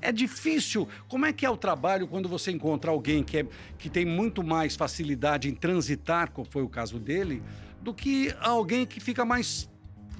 É 0.00 0.12
difícil, 0.12 0.88
como 1.08 1.26
é 1.26 1.32
que 1.32 1.44
é 1.44 1.50
o 1.50 1.56
trabalho 1.56 2.06
quando 2.06 2.28
você 2.28 2.52
encontra 2.52 2.88
alguém 2.92 3.24
que, 3.24 3.38
é, 3.38 3.46
que 3.78 3.90
tem 3.90 4.06
muito 4.06 4.44
mais 4.44 4.76
facilidade 4.76 5.48
em 5.48 5.54
transitar, 5.56 6.30
como 6.30 6.46
foi 6.48 6.62
o 6.62 6.68
caso 6.68 7.00
dele, 7.00 7.42
do 7.82 7.92
que 7.92 8.32
alguém 8.40 8.86
que 8.86 9.00
fica 9.00 9.24
mais, 9.24 9.68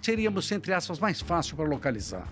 seríamos, 0.03 0.51
entre 0.51 0.73
aspas, 0.73 0.99
mais 0.99 1.21
fácil 1.21 1.55
para 1.55 1.65
localizar? 1.69 2.27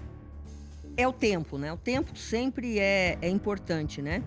É 0.96 1.06
o 1.06 1.12
tempo, 1.12 1.56
né? 1.56 1.72
O 1.72 1.76
tempo 1.76 2.18
sempre 2.18 2.80
é, 2.80 3.16
é 3.22 3.28
importante, 3.28 4.02
né? 4.02 4.24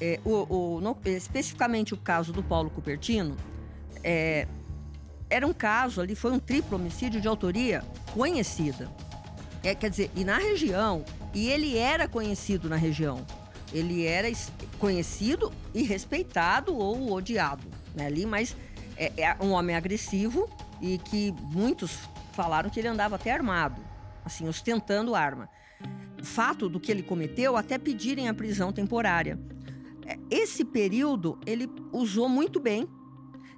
É, 0.00 0.18
o, 0.24 0.76
o- 0.76 0.80
no- 0.80 0.96
especificamente 1.04 1.92
o 1.92 1.96
caso 1.98 2.32
do 2.32 2.42
Paulo 2.42 2.70
Cupertino, 2.70 3.36
é, 4.02 4.46
era 5.28 5.46
um 5.46 5.52
caso 5.52 6.00
ali, 6.00 6.14
foi 6.14 6.32
um 6.32 6.38
triplo 6.38 6.78
homicídio 6.78 7.20
de 7.20 7.28
autoria 7.28 7.82
conhecida. 8.12 8.90
É, 9.62 9.74
quer 9.74 9.90
dizer, 9.90 10.10
e 10.14 10.24
na 10.24 10.36
região, 10.36 11.04
e 11.32 11.48
ele 11.48 11.76
era 11.76 12.06
conhecido 12.06 12.68
na 12.68 12.76
região. 12.76 13.24
Ele 13.72 14.06
era 14.06 14.30
conhecido 14.78 15.52
e 15.72 15.82
respeitado 15.82 16.76
ou 16.76 17.12
odiado 17.12 17.66
né, 17.94 18.06
ali, 18.06 18.26
mas 18.26 18.56
é, 18.96 19.12
é 19.16 19.36
um 19.40 19.52
homem 19.52 19.74
agressivo 19.74 20.48
e 20.80 20.98
que 20.98 21.32
muitos 21.40 21.98
falaram 22.32 22.68
que 22.68 22.78
ele 22.78 22.88
andava 22.88 23.16
até 23.16 23.32
armado, 23.32 23.80
assim, 24.24 24.46
ostentando 24.48 25.14
arma. 25.14 25.48
Fato 26.22 26.68
do 26.68 26.78
que 26.78 26.90
ele 26.90 27.02
cometeu, 27.02 27.56
até 27.56 27.78
pedirem 27.78 28.28
a 28.28 28.34
prisão 28.34 28.72
temporária. 28.72 29.38
É, 30.06 30.18
esse 30.30 30.64
período 30.64 31.38
ele 31.46 31.68
usou 31.92 32.28
muito 32.28 32.60
bem 32.60 32.88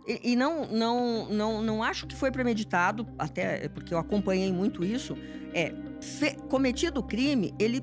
e, 0.07 0.33
e 0.33 0.37
não, 0.37 0.67
não, 0.67 1.29
não, 1.29 1.63
não 1.63 1.83
acho 1.83 2.07
que 2.07 2.15
foi 2.15 2.31
premeditado, 2.31 3.07
até 3.19 3.69
porque 3.69 3.93
eu 3.93 3.99
acompanhei 3.99 4.53
muito 4.53 4.85
isso. 4.85 5.17
É 5.53 5.75
fe, 6.01 6.37
cometido 6.49 7.01
o 7.01 7.03
crime, 7.03 7.55
ele 7.59 7.83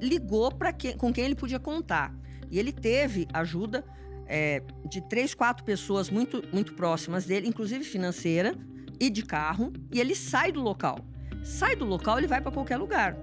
ligou 0.00 0.52
para 0.52 0.72
quem, 0.72 0.96
com 0.96 1.12
quem 1.12 1.24
ele 1.24 1.34
podia 1.34 1.58
contar 1.58 2.14
e 2.50 2.58
ele 2.58 2.72
teve 2.72 3.26
ajuda 3.32 3.84
é, 4.26 4.62
de 4.88 5.00
três, 5.00 5.34
quatro 5.34 5.64
pessoas 5.64 6.10
muito, 6.10 6.42
muito 6.52 6.74
próximas 6.74 7.24
dele, 7.24 7.48
inclusive 7.48 7.84
financeira 7.84 8.54
e 8.98 9.08
de 9.10 9.22
carro, 9.22 9.72
e 9.92 10.00
ele 10.00 10.14
sai 10.14 10.52
do 10.52 10.60
local. 10.60 10.98
Sai 11.42 11.76
do 11.76 11.84
local, 11.84 12.18
ele 12.18 12.26
vai 12.26 12.40
para 12.40 12.50
qualquer 12.50 12.76
lugar. 12.76 13.16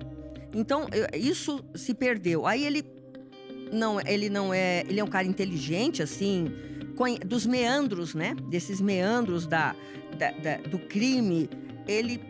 Então, 0.53 0.87
isso 1.13 1.63
se 1.75 1.93
perdeu. 1.93 2.45
Aí 2.45 2.63
ele 2.63 2.85
não, 3.71 3.99
ele 4.01 4.29
não 4.29 4.53
é, 4.53 4.81
ele 4.81 4.99
é 4.99 5.03
um 5.03 5.07
cara 5.07 5.27
inteligente 5.27 6.01
assim, 6.01 6.45
dos 7.25 7.45
meandros, 7.45 8.13
né? 8.13 8.35
Desses 8.49 8.79
meandros 8.79 9.45
da, 9.47 9.75
da, 10.17 10.31
da 10.31 10.57
do 10.57 10.79
crime, 10.79 11.49
ele 11.87 12.21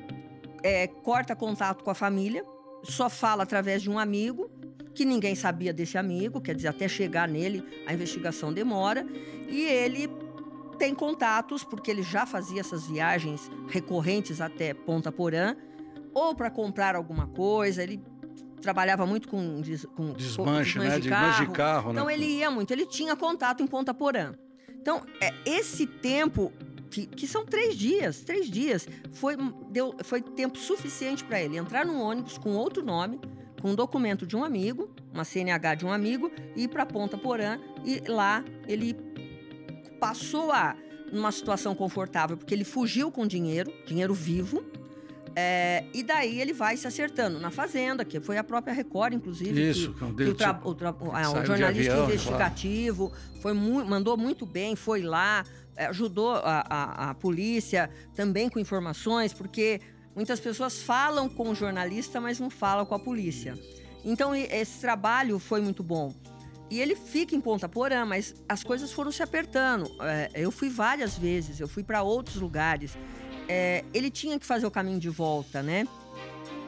é, 0.63 0.87
corta 0.87 1.35
contato 1.35 1.83
com 1.83 1.91
a 1.91 1.95
família, 1.95 2.43
só 2.83 3.09
fala 3.09 3.43
através 3.43 3.81
de 3.81 3.89
um 3.89 3.99
amigo 3.99 4.49
que 4.93 5.05
ninguém 5.05 5.35
sabia 5.35 5.73
desse 5.73 5.97
amigo, 5.97 6.39
quer 6.39 6.55
dizer, 6.55 6.67
até 6.67 6.87
chegar 6.87 7.27
nele 7.27 7.63
a 7.87 7.93
investigação 7.93 8.53
demora, 8.53 9.05
e 9.49 9.63
ele 9.63 10.07
tem 10.77 10.93
contatos, 10.93 11.63
porque 11.63 11.89
ele 11.89 12.03
já 12.03 12.25
fazia 12.25 12.59
essas 12.59 12.87
viagens 12.87 13.49
recorrentes 13.67 14.39
até 14.39 14.73
Ponta 14.73 15.11
Porã, 15.11 15.55
ou 16.13 16.35
para 16.35 16.51
comprar 16.51 16.95
alguma 16.95 17.27
coisa, 17.27 17.81
ele 17.81 18.01
trabalhava 18.61 19.05
muito 19.05 19.27
com, 19.27 19.61
com 19.95 20.13
desmanche, 20.13 20.79
né? 20.79 20.99
de, 20.99 21.09
carro. 21.09 21.45
de 21.45 21.51
carro. 21.51 21.91
Então 21.91 22.05
né? 22.05 22.13
ele 22.13 22.25
ia 22.25 22.49
muito, 22.51 22.71
ele 22.71 22.85
tinha 22.85 23.15
contato 23.15 23.63
em 23.63 23.67
Ponta 23.67 23.93
Porã. 23.93 24.33
Então, 24.83 25.01
é, 25.21 25.33
esse 25.45 25.87
tempo, 25.87 26.51
que, 26.91 27.05
que, 27.05 27.25
são 27.25 27.45
três 27.45 27.77
dias, 27.77 28.19
três 28.19 28.49
dias, 28.49 28.85
foi, 29.13 29.37
deu, 29.69 29.95
foi 30.03 30.21
tempo 30.21 30.57
suficiente 30.57 31.23
para 31.23 31.41
ele 31.41 31.55
entrar 31.55 31.85
num 31.85 32.01
ônibus 32.01 32.37
com 32.37 32.49
outro 32.57 32.83
nome, 32.83 33.17
com 33.61 33.69
um 33.69 33.75
documento 33.75 34.27
de 34.27 34.35
um 34.35 34.43
amigo, 34.43 34.93
uma 35.13 35.23
CNH 35.23 35.75
de 35.75 35.85
um 35.85 35.93
amigo, 35.93 36.29
e 36.53 36.63
ir 36.63 36.67
para 36.67 36.85
Ponta 36.85 37.17
Porã. 37.17 37.61
E 37.85 38.01
lá 38.11 38.43
ele 38.67 38.93
passou 40.01 40.51
a 40.51 40.75
numa 41.13 41.31
situação 41.31 41.73
confortável, 41.73 42.35
porque 42.35 42.53
ele 42.53 42.65
fugiu 42.65 43.09
com 43.09 43.25
dinheiro, 43.25 43.71
dinheiro 43.85 44.13
vivo, 44.13 44.65
é, 45.35 45.85
e 45.93 46.03
daí 46.03 46.39
ele 46.39 46.53
vai 46.53 46.77
se 46.77 46.87
acertando 46.87 47.39
na 47.39 47.49
Fazenda, 47.49 48.05
que 48.05 48.19
foi 48.19 48.37
a 48.37 48.43
própria 48.43 48.73
Record, 48.73 49.13
inclusive. 49.13 49.69
Isso, 49.69 49.93
que, 49.93 50.25
que 50.25 50.29
o, 50.29 50.35
tra, 50.35 50.59
o, 50.63 50.75
tra, 50.75 50.91
o 50.91 51.45
jornalista 51.45 51.93
avião, 51.93 52.05
investigativo 52.05 53.09
claro. 53.09 53.41
foi 53.41 53.53
mu 53.53 53.83
mandou 53.85 54.15
muito 54.15 54.45
bem, 54.45 54.75
foi 54.75 55.01
lá, 55.01 55.43
é, 55.75 55.87
ajudou 55.87 56.35
a, 56.35 56.63
a, 56.69 57.09
a, 57.09 57.13
polícia 57.15 57.89
também 58.15 58.47
com 58.47 58.59
informações, 58.59 59.33
porque 59.33 59.81
muitas 60.15 60.39
pessoas 60.39 60.81
falam 60.83 61.27
com 61.27 61.49
o 61.49 61.55
jornalista, 61.55 62.21
mas 62.21 62.39
não 62.39 62.49
falam 62.49 62.85
com 62.85 62.93
a 62.93 62.99
polícia. 62.99 63.57
Então 64.05 64.35
esse 64.35 64.79
trabalho 64.79 65.39
foi 65.39 65.61
muito 65.61 65.81
bom. 65.81 66.13
E 66.69 66.79
ele 66.79 66.95
fica 66.95 67.35
em 67.35 67.41
Ponta 67.41 67.69
Porã, 67.69 68.05
mas 68.05 68.35
as 68.47 68.63
coisas 68.63 68.91
foram 68.91 69.11
se 69.11 69.21
apertando. 69.21 69.89
É, 70.01 70.29
eu 70.35 70.51
fui 70.51 70.69
várias 70.69 71.17
vezes, 71.17 71.59
eu 71.59 71.67
fui 71.67 71.83
para 71.83 72.01
outros 72.03 72.37
lugares 72.37 72.97
é, 73.55 73.85
ele 73.93 74.09
tinha 74.09 74.39
que 74.39 74.47
fazer 74.47 74.65
o 74.65 74.71
caminho 74.71 74.99
de 74.99 75.09
volta, 75.09 75.61
né? 75.61 75.87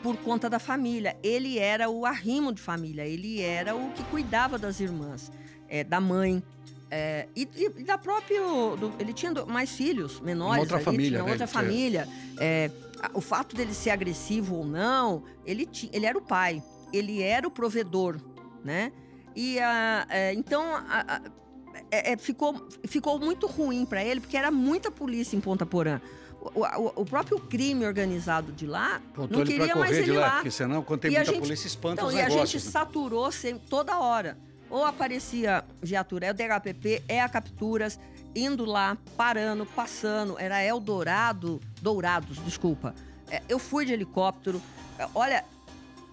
Por 0.04 0.16
conta 0.18 0.48
da 0.48 0.60
família. 0.60 1.18
Ele 1.24 1.58
era 1.58 1.90
o 1.90 2.06
arrimo 2.06 2.54
de 2.54 2.62
família, 2.62 3.08
ele 3.08 3.42
era 3.42 3.76
o 3.76 3.90
que 3.94 4.04
cuidava 4.04 4.60
das 4.60 4.80
irmãs, 4.80 5.32
é, 5.68 5.84
da 5.84 6.00
mãe. 6.00 6.44
É, 6.92 7.28
e, 7.36 7.50
e, 7.56 7.84
da 7.84 7.98
própria. 7.98 8.40
Do, 8.40 8.94
ele 9.00 9.14
tinha 9.14 9.34
mais 9.48 9.72
filhos 9.72 10.20
menores. 10.20 10.58
Uma 10.58 10.60
outra 10.60 10.76
ali, 10.76 10.86
família. 10.86 11.10
Tinha 11.10 11.24
né? 11.24 11.32
outra 11.32 11.48
família. 11.48 12.08
É, 12.38 12.70
o 13.16 13.22
fato 13.22 13.56
dele 13.56 13.74
ser 13.74 13.90
agressivo 13.90 14.58
ou 14.58 14.64
não, 14.64 15.24
ele, 15.44 15.66
tinha, 15.66 15.92
ele 15.92 16.06
era 16.06 16.16
o 16.16 16.22
pai, 16.22 16.62
ele 16.94 17.24
era 17.24 17.48
o 17.48 17.52
provedor, 17.52 18.22
né? 18.64 18.92
E 19.36 19.60
a, 19.60 20.06
é, 20.08 20.34
então 20.34 20.64
a, 20.76 21.16
a, 21.16 21.22
é, 21.90 22.14
é, 22.14 22.18
ficou, 22.18 22.68
ficou 22.88 23.18
muito 23.18 23.48
ruim 23.48 23.86
para 23.88 24.04
ele, 24.06 24.20
porque 24.20 24.38
era 24.38 24.52
muita 24.52 24.92
polícia 24.92 25.36
em 25.36 25.42
Ponta 25.42 25.66
Porã 25.66 26.00
o, 26.54 27.02
o, 27.02 27.06
próprio 27.06 27.40
crime 27.40 27.86
organizado 27.86 28.52
de 28.52 28.68
lá 28.68 29.02
não 29.18 29.44
queria 29.44 29.76
mais 29.76 29.98
ele 29.98 30.12
lá, 30.12 30.20
lá. 30.20 30.34
Porque 30.36 30.52
senão, 30.52 30.84
quando 30.84 31.02
tem 31.02 31.12
e 31.12 31.16
muita 31.16 31.32
gente, 31.32 31.42
polícia, 31.42 31.68
espanta 31.68 31.94
então, 31.94 32.08
os 32.08 32.14
negócios. 32.14 32.36
E 32.36 32.42
a 32.42 32.46
gente 32.46 32.66
né? 32.66 32.72
saturou 32.72 33.32
sempre, 33.32 33.68
toda 33.68 33.98
hora. 33.98 34.38
Ou 34.70 34.84
aparecia 34.84 35.64
viatura, 35.82 36.28
é 36.28 36.32
o 36.32 36.34
DHPP, 36.34 37.04
é 37.08 37.22
a 37.22 37.30
Capturas, 37.30 38.00
indo 38.36 38.66
lá, 38.66 38.98
parando, 39.16 39.66
passando. 39.66 40.38
Era 40.38 40.64
Eldorado, 40.64 41.60
Dourados, 41.82 42.38
desculpa. 42.44 42.94
É, 43.30 43.42
eu 43.50 43.58
fui 43.58 43.86
de 43.86 43.94
helicóptero. 43.94 44.62
É, 45.00 45.08
olha, 45.16 45.44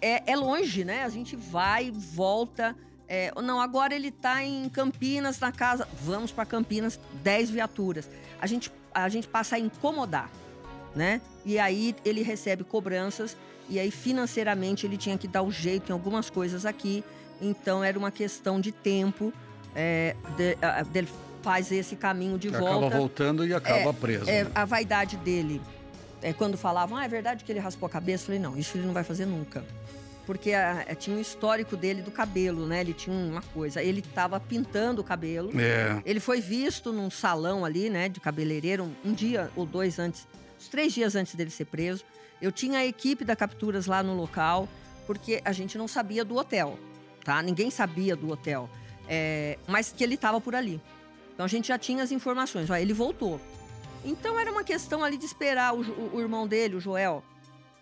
é, 0.00 0.32
é 0.32 0.36
longe, 0.36 0.84
né? 0.84 1.04
A 1.04 1.08
gente 1.08 1.36
vai, 1.36 1.90
volta. 1.90 2.76
É, 3.14 3.30
não, 3.42 3.60
agora 3.60 3.94
ele 3.94 4.08
está 4.08 4.42
em 4.42 4.70
Campinas, 4.70 5.38
na 5.38 5.52
casa. 5.52 5.86
Vamos 6.00 6.32
para 6.32 6.46
Campinas, 6.46 6.98
10 7.22 7.50
viaturas. 7.50 8.08
A 8.40 8.46
gente 8.46 8.72
a 8.94 9.06
gente 9.10 9.28
passa 9.28 9.56
a 9.56 9.58
incomodar, 9.58 10.30
né? 10.96 11.20
E 11.44 11.58
aí 11.58 11.94
ele 12.06 12.22
recebe 12.22 12.64
cobranças 12.64 13.36
e 13.68 13.78
aí 13.78 13.90
financeiramente 13.90 14.86
ele 14.86 14.96
tinha 14.96 15.18
que 15.18 15.28
dar 15.28 15.42
o 15.42 15.52
jeito 15.52 15.90
em 15.90 15.92
algumas 15.92 16.30
coisas 16.30 16.64
aqui. 16.64 17.04
Então 17.38 17.84
era 17.84 17.98
uma 17.98 18.10
questão 18.10 18.58
de 18.58 18.72
tempo 18.72 19.30
é, 19.76 20.16
de, 20.34 20.56
de, 20.90 21.08
faz 21.42 21.70
esse 21.70 21.96
caminho 21.96 22.38
de 22.38 22.48
volta. 22.48 22.86
Acaba 22.86 22.96
voltando 22.96 23.46
e 23.46 23.52
acaba 23.52 23.90
é, 23.90 23.92
preso. 23.92 24.30
É, 24.30 24.44
né? 24.44 24.50
A 24.54 24.64
vaidade 24.64 25.18
dele, 25.18 25.60
é, 26.22 26.32
quando 26.32 26.56
falavam, 26.56 26.96
ah, 26.96 27.04
é 27.04 27.08
verdade 27.08 27.44
que 27.44 27.52
ele 27.52 27.60
raspou 27.60 27.86
a 27.86 27.90
cabeça, 27.90 28.22
eu 28.22 28.26
falei, 28.26 28.40
não, 28.40 28.56
isso 28.56 28.78
ele 28.78 28.86
não 28.86 28.94
vai 28.94 29.04
fazer 29.04 29.26
nunca 29.26 29.62
porque 30.26 30.52
a, 30.52 30.82
a, 30.82 30.94
tinha 30.94 31.16
um 31.16 31.20
histórico 31.20 31.76
dele 31.76 32.02
do 32.02 32.10
cabelo, 32.10 32.66
né? 32.66 32.80
Ele 32.80 32.94
tinha 32.94 33.16
uma 33.16 33.42
coisa. 33.42 33.82
Ele 33.82 34.00
estava 34.00 34.38
pintando 34.38 35.00
o 35.00 35.04
cabelo. 35.04 35.50
É. 35.58 36.00
Ele 36.04 36.20
foi 36.20 36.40
visto 36.40 36.92
num 36.92 37.10
salão 37.10 37.64
ali, 37.64 37.90
né, 37.90 38.08
de 38.08 38.20
cabeleireiro, 38.20 38.84
um, 38.84 39.10
um 39.10 39.12
dia 39.12 39.50
ou 39.56 39.66
dois 39.66 39.98
antes, 39.98 40.26
uns 40.58 40.68
três 40.68 40.92
dias 40.92 41.16
antes 41.16 41.34
dele 41.34 41.50
ser 41.50 41.66
preso. 41.66 42.04
Eu 42.40 42.50
tinha 42.50 42.80
a 42.80 42.86
equipe 42.86 43.24
da 43.24 43.36
Capturas 43.36 43.86
lá 43.86 44.02
no 44.02 44.14
local, 44.14 44.68
porque 45.06 45.40
a 45.44 45.52
gente 45.52 45.78
não 45.78 45.86
sabia 45.86 46.24
do 46.24 46.36
hotel, 46.36 46.78
tá? 47.24 47.40
Ninguém 47.42 47.70
sabia 47.70 48.16
do 48.16 48.30
hotel, 48.30 48.68
é, 49.08 49.58
mas 49.66 49.92
que 49.92 50.02
ele 50.02 50.14
estava 50.14 50.40
por 50.40 50.54
ali. 50.54 50.80
Então 51.34 51.46
a 51.46 51.48
gente 51.48 51.68
já 51.68 51.78
tinha 51.78 52.02
as 52.02 52.10
informações. 52.10 52.68
Ó, 52.68 52.76
ele 52.76 52.92
voltou. 52.92 53.40
Então 54.04 54.38
era 54.38 54.50
uma 54.50 54.64
questão 54.64 55.04
ali 55.04 55.16
de 55.16 55.24
esperar 55.24 55.74
o, 55.74 55.82
o, 55.82 56.16
o 56.16 56.20
irmão 56.20 56.46
dele, 56.46 56.74
o 56.76 56.80
Joel, 56.80 57.22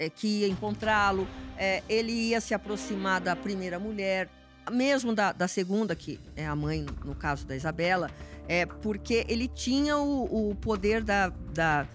que 0.09 0.40
ia 0.40 0.49
encontrá-lo, 0.49 1.26
é, 1.59 1.83
ele 1.88 2.12
ia 2.12 2.40
se 2.40 2.54
aproximar 2.54 3.21
da 3.21 3.37
primeira 3.37 3.78
mulher, 3.78 4.28
mesmo 4.71 5.14
da, 5.14 5.33
da, 5.33 5.49
segunda, 5.49 5.95
que 5.95 6.19
é 6.37 6.47
a 6.47 6.54
mãe, 6.54 6.87
no 7.04 7.14
caso 7.14 7.47
da 7.47 7.57
Isabela, 7.57 8.11
é, 8.49 8.66
porque 8.66 9.25
ele 9.28 9.49
tinha 9.49 9.97
o, 9.99 10.50
o 10.50 10.54
poder 10.54 11.02
da, 11.02 11.28
da, 11.52 11.87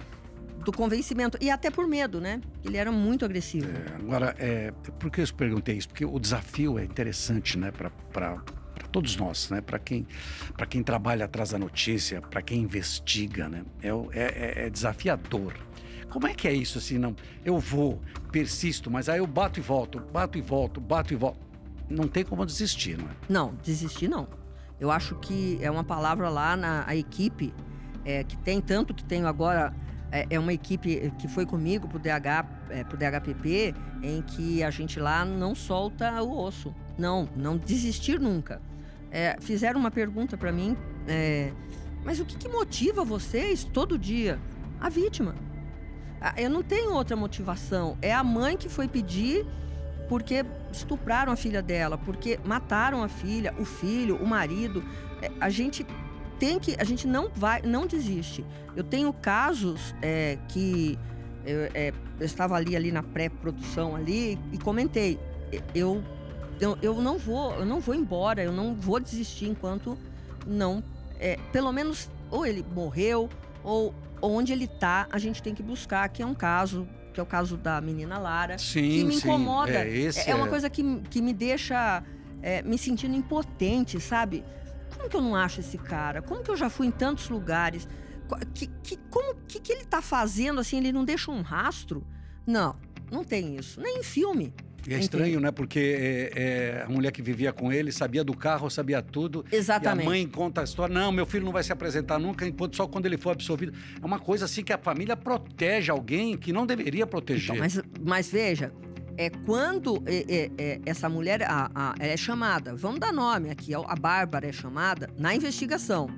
do 0.64 0.72
convencimento, 0.72 1.38
e 1.42 1.50
até 1.50 1.70
por 1.70 1.88
medo, 1.88 2.20
né? 2.20 2.42
Ele 2.64 2.78
era 2.78 2.92
muito 2.92 3.26
agressivo. 3.26 3.70
É, 3.70 3.96
agora, 3.96 4.36
é, 4.38 4.72
por 5.00 5.10
que 5.10 5.22
eu 5.22 5.28
perguntei 5.36 5.78
isso? 5.78 5.88
Porque 5.88 6.06
o 6.06 6.20
desafio 6.20 6.78
é 6.80 6.84
interessante, 6.84 7.58
né, 7.58 7.72
para 7.72 8.42
todos 8.92 9.16
nós, 9.16 9.50
né? 9.50 9.62
Para 9.62 9.78
quem, 9.78 10.08
quem 10.70 10.82
trabalha 10.82 11.26
atrás 11.26 11.50
da 11.50 11.60
notícia, 11.60 12.22
para 12.22 12.42
quem 12.42 12.62
investiga, 12.62 13.50
né? 13.50 13.64
É, 13.82 13.90
é, 13.90 14.66
é, 14.66 14.70
desafiador. 14.70 15.54
Como 16.16 16.28
é 16.30 16.34
que 16.34 16.48
é 16.48 16.54
isso 16.54 16.78
assim? 16.78 16.98
Não, 16.98 17.14
eu 17.44 17.60
vou, 17.60 18.02
persisto, 18.32 18.90
mas 18.90 19.10
aí 19.10 19.18
eu 19.18 19.28
bato 19.28 19.60
e 19.60 19.62
volto, 19.62 20.00
bato 20.00 20.38
e 20.38 20.42
volto, 20.42 20.80
bato 20.80 21.14
e 21.14 21.18
volto. 21.18 21.38
Não 21.90 22.08
tem 22.08 22.24
como 22.24 22.46
desistir, 22.46 22.98
não 22.98 23.10
é? 23.10 23.12
Não, 23.28 23.54
desistir 23.62 24.08
não. 24.08 24.26
Eu 24.80 24.92
acho 24.92 25.16
que 25.16 25.60
é 25.62 25.70
uma 25.70 25.84
palavra 25.84 26.30
lá 26.30 26.56
na 26.56 26.96
equipe 26.96 27.54
é, 28.06 28.24
que 28.24 28.38
tem 28.38 28.62
tanto 28.62 28.94
que 28.94 29.04
tenho 29.04 29.28
agora 29.28 29.74
é, 30.10 30.26
é 30.30 30.40
uma 30.40 30.54
equipe 30.54 31.12
que 31.20 31.28
foi 31.28 31.46
comigo 31.46 31.86
pro 31.86 32.00
DH, 32.00 32.46
é, 32.70 32.86
pro 32.86 32.98
DHPP, 32.98 33.76
em 34.02 34.22
que 34.22 34.64
a 34.64 34.70
gente 34.70 35.02
lá 35.02 35.26
não 35.26 35.54
solta 35.54 36.24
o 36.24 36.32
osso. 36.32 36.74
Não, 36.98 37.28
não 37.36 37.58
desistir 37.58 38.22
nunca. 38.22 38.62
É, 39.12 39.36
fizeram 39.42 39.82
uma 39.82 39.92
pergunta 39.92 40.38
para 40.38 40.54
mim, 40.54 40.78
é, 41.10 41.52
mas 42.06 42.22
o 42.22 42.26
que, 42.26 42.38
que 42.38 42.48
motiva 42.48 43.04
vocês 43.04 43.66
todo 43.66 44.00
dia? 44.00 44.40
A 44.80 44.88
vítima. 44.88 45.36
Ah, 46.27 46.34
eu 46.38 46.50
não 46.50 46.63
tenho 46.63 46.91
outra 46.91 47.15
motivação. 47.15 48.00
É 48.01 48.12
a 48.12 48.24
mãe 48.24 48.58
que 48.58 48.67
foi 48.67 48.88
pedir 48.88 49.46
porque 50.10 50.44
estupraram 50.72 51.32
a 51.32 51.36
filha 51.36 51.62
dela, 51.62 52.00
porque 52.00 52.39
mataram 52.44 53.03
a 53.03 53.08
filha, 53.08 53.53
o 53.60 53.63
filho, 53.63 54.15
o 54.15 54.25
marido. 54.25 54.84
É, 55.22 55.29
a 55.39 55.51
gente 55.51 55.86
tem 56.39 56.58
que, 56.58 56.75
a 56.79 56.84
gente 56.84 57.05
não 57.05 57.29
vai, 57.36 57.62
não 57.62 57.86
desiste. 57.86 58.44
Eu 58.75 58.84
tenho 58.84 59.13
casos 59.13 59.94
é, 60.01 60.39
que 60.48 60.98
eu, 61.46 61.70
é, 61.75 61.94
eu, 62.20 62.25
estava 62.25 62.55
ali 62.55 62.75
ali 62.75 62.91
na 62.91 63.03
pré-produção 63.03 63.96
ali 63.96 64.39
e 64.51 64.58
comentei. 64.58 65.20
Eu 65.75 66.03
eu, 66.60 66.75
eu 66.82 67.01
não 67.01 67.20
vou, 67.20 67.53
eu 67.53 67.65
não 67.67 67.79
vou 67.79 67.94
embora, 67.94 68.44
eu 68.44 68.51
não 68.51 68.74
vou 68.74 69.00
desistir 69.00 69.46
enquanto 69.46 69.96
não, 70.48 70.84
é, 71.20 71.38
pelo 71.51 71.72
menos 71.72 72.10
ou 72.32 72.48
ele 72.48 72.65
morreu 72.74 73.29
ou 73.66 73.94
onde 74.22 74.54
ele 74.54 74.68
tá, 74.68 75.08
a 75.12 75.18
gente 75.18 75.42
tem 75.42 75.54
que 75.54 75.64
buscar, 75.64 76.08
que 76.10 76.22
é 76.22 76.26
um 76.26 76.36
caso 76.36 76.88
que 77.14 77.20
é 77.20 77.24
o 77.24 77.26
caso 77.26 77.56
da 77.56 77.80
menina 77.80 78.18
Lara, 78.18 78.58
sim, 78.58 78.82
que 78.82 79.04
me 79.06 79.16
incomoda. 79.16 79.72
É, 79.72 80.08
é, 80.08 80.30
é, 80.32 80.36
uma 80.36 80.50
coisa 80.50 80.70
que, 80.70 81.00
que 81.10 81.22
me 81.22 81.34
deixa 81.34 82.04
é, 82.42 82.62
me 82.62 82.78
sentindo 82.78 83.16
impotente, 83.16 84.02
sabe? 84.02 84.44
Como 84.94 85.10
que 85.10 85.16
eu 85.16 85.22
não 85.22 85.34
acho 85.34 85.62
esse 85.62 85.78
cara? 85.78 86.22
Como 86.22 86.44
que 86.44 86.52
eu 86.52 86.58
já 86.58 86.70
fui 86.70 86.88
em 86.88 86.92
tantos 86.92 87.30
lugares? 87.30 87.88
Que, 88.54 88.68
que, 88.68 88.98
como 89.10 89.36
que, 89.48 89.62
que 89.62 89.72
ele 89.72 89.86
tá 89.86 90.02
fazendo 90.02 90.60
assim? 90.60 90.78
Ele 90.78 90.92
não 90.92 91.06
deixa 91.06 91.32
um 91.32 91.42
rastro? 91.42 92.06
Não, 92.46 92.76
não 93.10 93.24
tem 93.24 93.56
isso. 93.56 93.80
Nem 93.80 94.00
em 94.00 94.04
filme. 94.04 94.54
E 94.88 94.94
é 94.94 95.00
estranho, 95.00 95.39
né? 95.39 95.51
Porque 95.51 95.80
é, 95.80 96.39
é, 96.39 96.84
a 96.84 96.89
mulher 96.89 97.12
que 97.12 97.22
vivia 97.22 97.51
com 97.51 97.72
ele 97.72 97.92
sabia 97.92 98.24
do 98.24 98.36
carro, 98.36 98.70
sabia 98.70 99.01
tudo. 99.01 99.44
Exatamente. 99.51 100.06
E 100.06 100.08
a 100.08 100.10
mãe 100.10 100.27
conta 100.27 100.62
a 100.62 100.63
história. 100.63 100.94
Não, 100.94 101.12
meu 101.12 101.25
filho 101.25 101.44
não 101.44 101.51
vai 101.51 101.63
se 101.63 101.74
apresentar 101.74 102.20
nunca, 102.20 102.48
enquanto 102.48 102.75
só 102.75 102.88
quando 102.88 103.06
ele 103.06 103.18
for 103.18 103.32
absolvido. 103.32 103.74
É 104.01 104.06
uma 104.06 104.20
coisa 104.20 104.46
assim 104.46 104.63
que 104.63 104.72
a 104.72 104.77
família 104.77 105.18
protege 105.18 105.92
alguém 105.92 106.38
que 106.38 106.54
não 106.54 106.65
deveria 106.65 107.08
proteger. 107.08 107.56
Então, 107.56 107.58
mas, 107.58 107.82
mas 108.00 108.30
veja, 108.30 108.72
é 109.18 109.30
quando 109.30 110.04
é, 110.06 110.51
é, 110.58 110.82
essa 110.86 111.10
mulher 111.10 111.42
a, 111.44 111.72
a, 111.74 111.96
ela 112.00 112.12
é 112.12 112.18
chamada, 112.18 112.75
vamos 112.75 113.00
dar 113.00 113.12
nome 113.12 113.50
aqui, 113.50 113.74
a 113.74 113.96
Bárbara 113.96 114.48
é 114.48 114.51
chamada 114.51 115.10
na 115.18 115.34
investigação. 115.34 116.10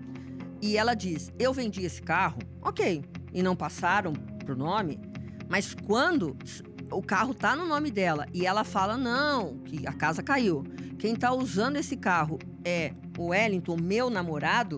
E 0.62 0.78
ela 0.78 0.94
diz: 0.94 1.32
Eu 1.38 1.54
vendi 1.54 1.86
esse 1.86 2.02
carro, 2.02 2.40
ok, 2.62 3.04
e 3.34 3.44
não 3.44 3.56
passaram 3.56 4.14
pro 4.14 4.58
nome, 4.58 5.00
mas 5.48 5.74
quando 5.74 6.36
o 6.92 7.02
carro 7.02 7.34
tá 7.34 7.56
no 7.56 7.66
nome 7.66 7.92
dela 7.92 8.28
e 8.34 8.46
ela 8.46 8.64
fala 8.64 8.98
não, 8.98 9.58
que 9.60 9.86
a 9.88 9.94
casa 9.94 10.24
caiu. 10.24 10.64
Quem 10.98 11.16
tá 11.16 11.32
usando 11.32 11.78
esse 11.78 11.96
carro 11.96 12.40
é 12.64 12.94
o 13.18 13.28
Wellington, 13.28 13.78
meu 13.78 14.10
namorado, 14.10 14.78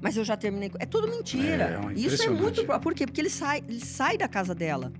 mas 0.00 0.16
eu 0.16 0.24
já 0.24 0.36
terminei. 0.36 0.70
É 0.78 0.86
tudo 0.86 1.08
mentira. 1.08 1.80
É, 1.88 1.92
é 1.92 1.94
Isso 1.94 2.22
é 2.22 2.28
muito. 2.28 2.64
Por 2.80 2.94
quê? 2.94 3.06
Porque 3.06 3.20
ele 3.20 3.30
sai, 3.30 3.62
ele 3.66 3.80
sai 3.80 4.18
da 4.18 4.28
casa 4.28 4.54
dela. 4.54 4.92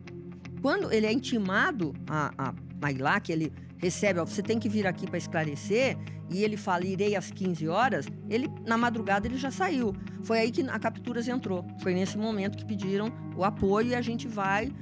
Quando 0.63 0.91
ele 0.91 1.07
é 1.07 1.13
intimado 1.13 1.93
a, 2.09 2.33
a, 2.39 2.55
a 2.81 2.93
ir 2.93 2.99
lá, 2.99 3.21
que 3.21 3.31
ele 3.31 3.53
recebe, 3.77 4.19
ó, 4.19 4.25
você 4.25 4.43
tem 4.43 4.59
que 4.59 4.67
vir 4.69 4.87
aqui 4.87 5.07
para 5.07 5.19
esclarecer, 5.19 5.99
e 6.31 6.43
ele 6.43 6.57
fala, 6.57 6.87
irei 6.87 7.15
às 7.15 7.31
15 7.31 7.69
horas, 7.69 8.07
ele, 8.31 8.51
na 8.67 8.79
madrugada, 8.79 9.27
ele 9.27 9.37
já 9.37 9.51
saiu. 9.51 9.95
Foi 10.23 10.39
aí 10.39 10.51
que 10.51 10.63
a 10.63 10.79
Capturas 10.79 11.29
entrou. 11.29 11.67
Foi 11.83 11.93
nesse 11.93 12.17
momento 12.17 12.57
que 12.57 12.65
pediram 12.65 13.13
o 13.37 13.45
apoio 13.45 13.89
e 13.89 13.95
a 13.95 14.01
gente 14.01 14.27
vai 14.27 14.73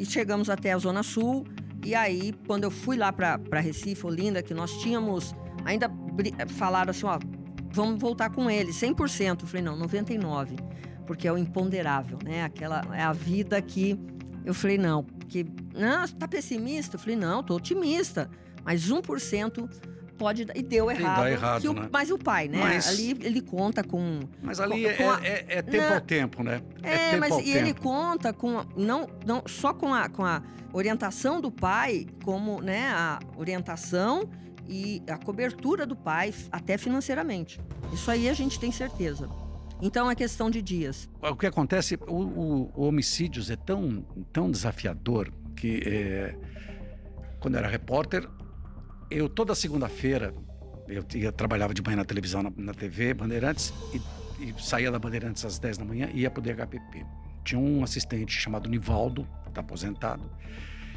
e 0.00 0.06
chegamos 0.06 0.48
até 0.48 0.72
a 0.72 0.78
Zona 0.78 1.02
Sul. 1.02 1.46
E 1.84 1.94
aí, 1.94 2.32
quando 2.46 2.64
eu 2.64 2.70
fui 2.70 2.96
lá 2.96 3.12
para 3.12 3.60
Recife, 3.60 4.06
Olinda, 4.06 4.42
que 4.42 4.54
nós 4.54 4.72
tínhamos. 4.80 5.34
Ainda 5.66 5.90
falaram 6.48 6.90
assim: 6.90 7.04
ó, 7.04 7.18
vamos 7.70 8.00
voltar 8.00 8.30
com 8.30 8.50
ele, 8.50 8.72
100%. 8.72 9.42
Eu 9.42 9.46
falei: 9.46 9.62
não, 9.62 9.78
99%. 9.78 10.58
Porque 11.06 11.28
é 11.28 11.32
o 11.32 11.36
imponderável, 11.36 12.18
né? 12.24 12.44
Aquela 12.44 12.82
é 12.94 13.02
a 13.02 13.12
vida 13.12 13.60
que. 13.60 14.00
Eu 14.42 14.54
falei: 14.54 14.78
não, 14.78 15.04
porque. 15.04 15.44
Não, 15.74 16.06
você 16.06 16.14
tá 16.14 16.26
pessimista? 16.26 16.96
Eu 16.96 17.00
falei: 17.00 17.16
não, 17.16 17.42
tô 17.42 17.56
otimista. 17.56 18.30
Mas 18.64 18.88
1% 18.88 19.68
pode 20.20 20.46
e 20.54 20.62
deu 20.62 20.90
errado. 20.90 21.22
Dá 21.22 21.30
errado 21.30 21.64
o, 21.64 21.72
né? 21.72 21.88
Mas 21.90 22.10
o 22.10 22.18
pai, 22.18 22.46
né? 22.46 22.58
Mas, 22.58 22.88
ali 22.88 23.16
ele 23.22 23.40
conta 23.40 23.82
com. 23.82 24.20
Mas 24.42 24.60
ali 24.60 24.84
com, 24.94 25.04
com 25.04 25.10
a, 25.10 25.24
é, 25.24 25.46
é, 25.48 25.58
é, 25.58 25.62
tempo 25.62 25.86
não, 25.86 25.94
ao 25.94 26.00
tempo, 26.02 26.42
né? 26.42 26.62
É, 26.82 27.14
é 27.14 27.16
mas 27.16 27.38
e 27.38 27.44
tempo. 27.44 27.56
ele 27.56 27.72
conta 27.72 28.30
com 28.34 28.62
não, 28.76 29.08
não 29.24 29.42
só 29.46 29.72
com 29.72 29.94
a, 29.94 30.10
com 30.10 30.22
a 30.22 30.42
orientação 30.74 31.40
do 31.40 31.50
pai, 31.50 32.06
como 32.22 32.60
né, 32.60 32.90
a 32.90 33.18
orientação 33.34 34.28
e 34.68 35.02
a 35.08 35.16
cobertura 35.16 35.86
do 35.86 35.96
pai, 35.96 36.34
até 36.52 36.76
financeiramente. 36.76 37.58
Isso 37.90 38.10
aí 38.10 38.28
a 38.28 38.34
gente 38.34 38.60
tem 38.60 38.70
certeza. 38.70 39.26
Então 39.80 40.10
é 40.10 40.14
questão 40.14 40.50
de 40.50 40.60
dias. 40.60 41.08
O 41.22 41.34
que 41.34 41.46
acontece, 41.46 41.98
o, 42.06 42.14
o, 42.14 42.72
o 42.74 42.84
homicídios 42.84 43.50
é 43.50 43.56
tão, 43.56 44.04
tão 44.30 44.50
desafiador 44.50 45.32
que 45.56 45.82
é, 45.86 46.36
quando 47.40 47.54
eu 47.54 47.60
era 47.60 47.68
repórter, 47.68 48.28
eu 49.10 49.28
toda 49.28 49.54
segunda-feira 49.54 50.34
eu 50.90 51.32
trabalhava 51.32 51.72
de 51.72 51.82
manhã 51.82 51.98
na 51.98 52.04
televisão, 52.04 52.42
na, 52.42 52.52
na 52.56 52.74
TV, 52.74 53.14
Bandeirantes, 53.14 53.72
e, 53.92 54.44
e, 54.44 54.54
saía 54.58 54.90
da 54.90 54.98
Bandeirantes 54.98 55.44
às 55.44 55.58
10 55.58 55.78
da 55.78 55.84
manhã 55.84 56.10
e 56.12 56.22
ia 56.22 56.30
para 56.30 56.40
o 56.40 56.42
DHPP. 56.42 57.06
Tinha 57.44 57.60
um 57.60 57.84
assistente 57.84 58.32
chamado 58.32 58.68
Nivaldo, 58.68 59.26
está 59.46 59.60
aposentado. 59.60 60.28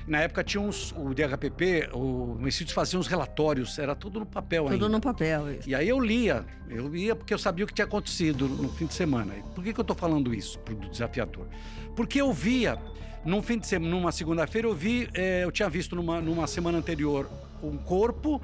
Na 0.05 0.19
época 0.19 0.43
tinha 0.43 0.59
uns, 0.59 0.91
o 0.91 1.13
DHPP, 1.13 1.89
o 1.93 2.35
Messídios 2.35 2.73
fazia 2.73 2.99
uns 2.99 3.07
relatórios, 3.07 3.79
era 3.79 3.95
tudo 3.95 4.19
no 4.19 4.25
papel 4.25 4.63
tudo 4.63 4.73
ainda. 4.73 4.85
Tudo 4.85 4.91
no 4.91 4.99
papel, 4.99 5.53
isso. 5.53 5.69
E 5.69 5.73
aí 5.73 5.87
eu 5.87 5.99
lia, 5.99 6.45
eu 6.69 6.93
ia 6.93 7.15
porque 7.15 7.33
eu 7.33 7.37
sabia 7.37 7.63
o 7.63 7.67
que 7.67 7.73
tinha 7.73 7.85
acontecido 7.85 8.49
no 8.49 8.69
fim 8.69 8.85
de 8.85 8.93
semana. 8.93 9.33
Por 9.55 9.63
que, 9.63 9.73
que 9.73 9.79
eu 9.79 9.83
estou 9.83 9.95
falando 9.95 10.33
isso 10.33 10.59
pro 10.59 10.75
desafiador? 10.75 11.47
Porque 11.95 12.19
eu 12.19 12.33
via, 12.33 12.77
num 13.23 13.41
fim 13.41 13.57
de 13.57 13.65
semana, 13.65 13.95
numa 13.95 14.11
segunda-feira, 14.11 14.67
eu 14.67 14.75
vi, 14.75 15.07
é, 15.13 15.45
eu 15.45 15.51
tinha 15.51 15.69
visto 15.69 15.95
numa, 15.95 16.19
numa 16.19 16.47
semana 16.47 16.77
anterior 16.79 17.29
um 17.67 17.77
corpo. 17.77 18.41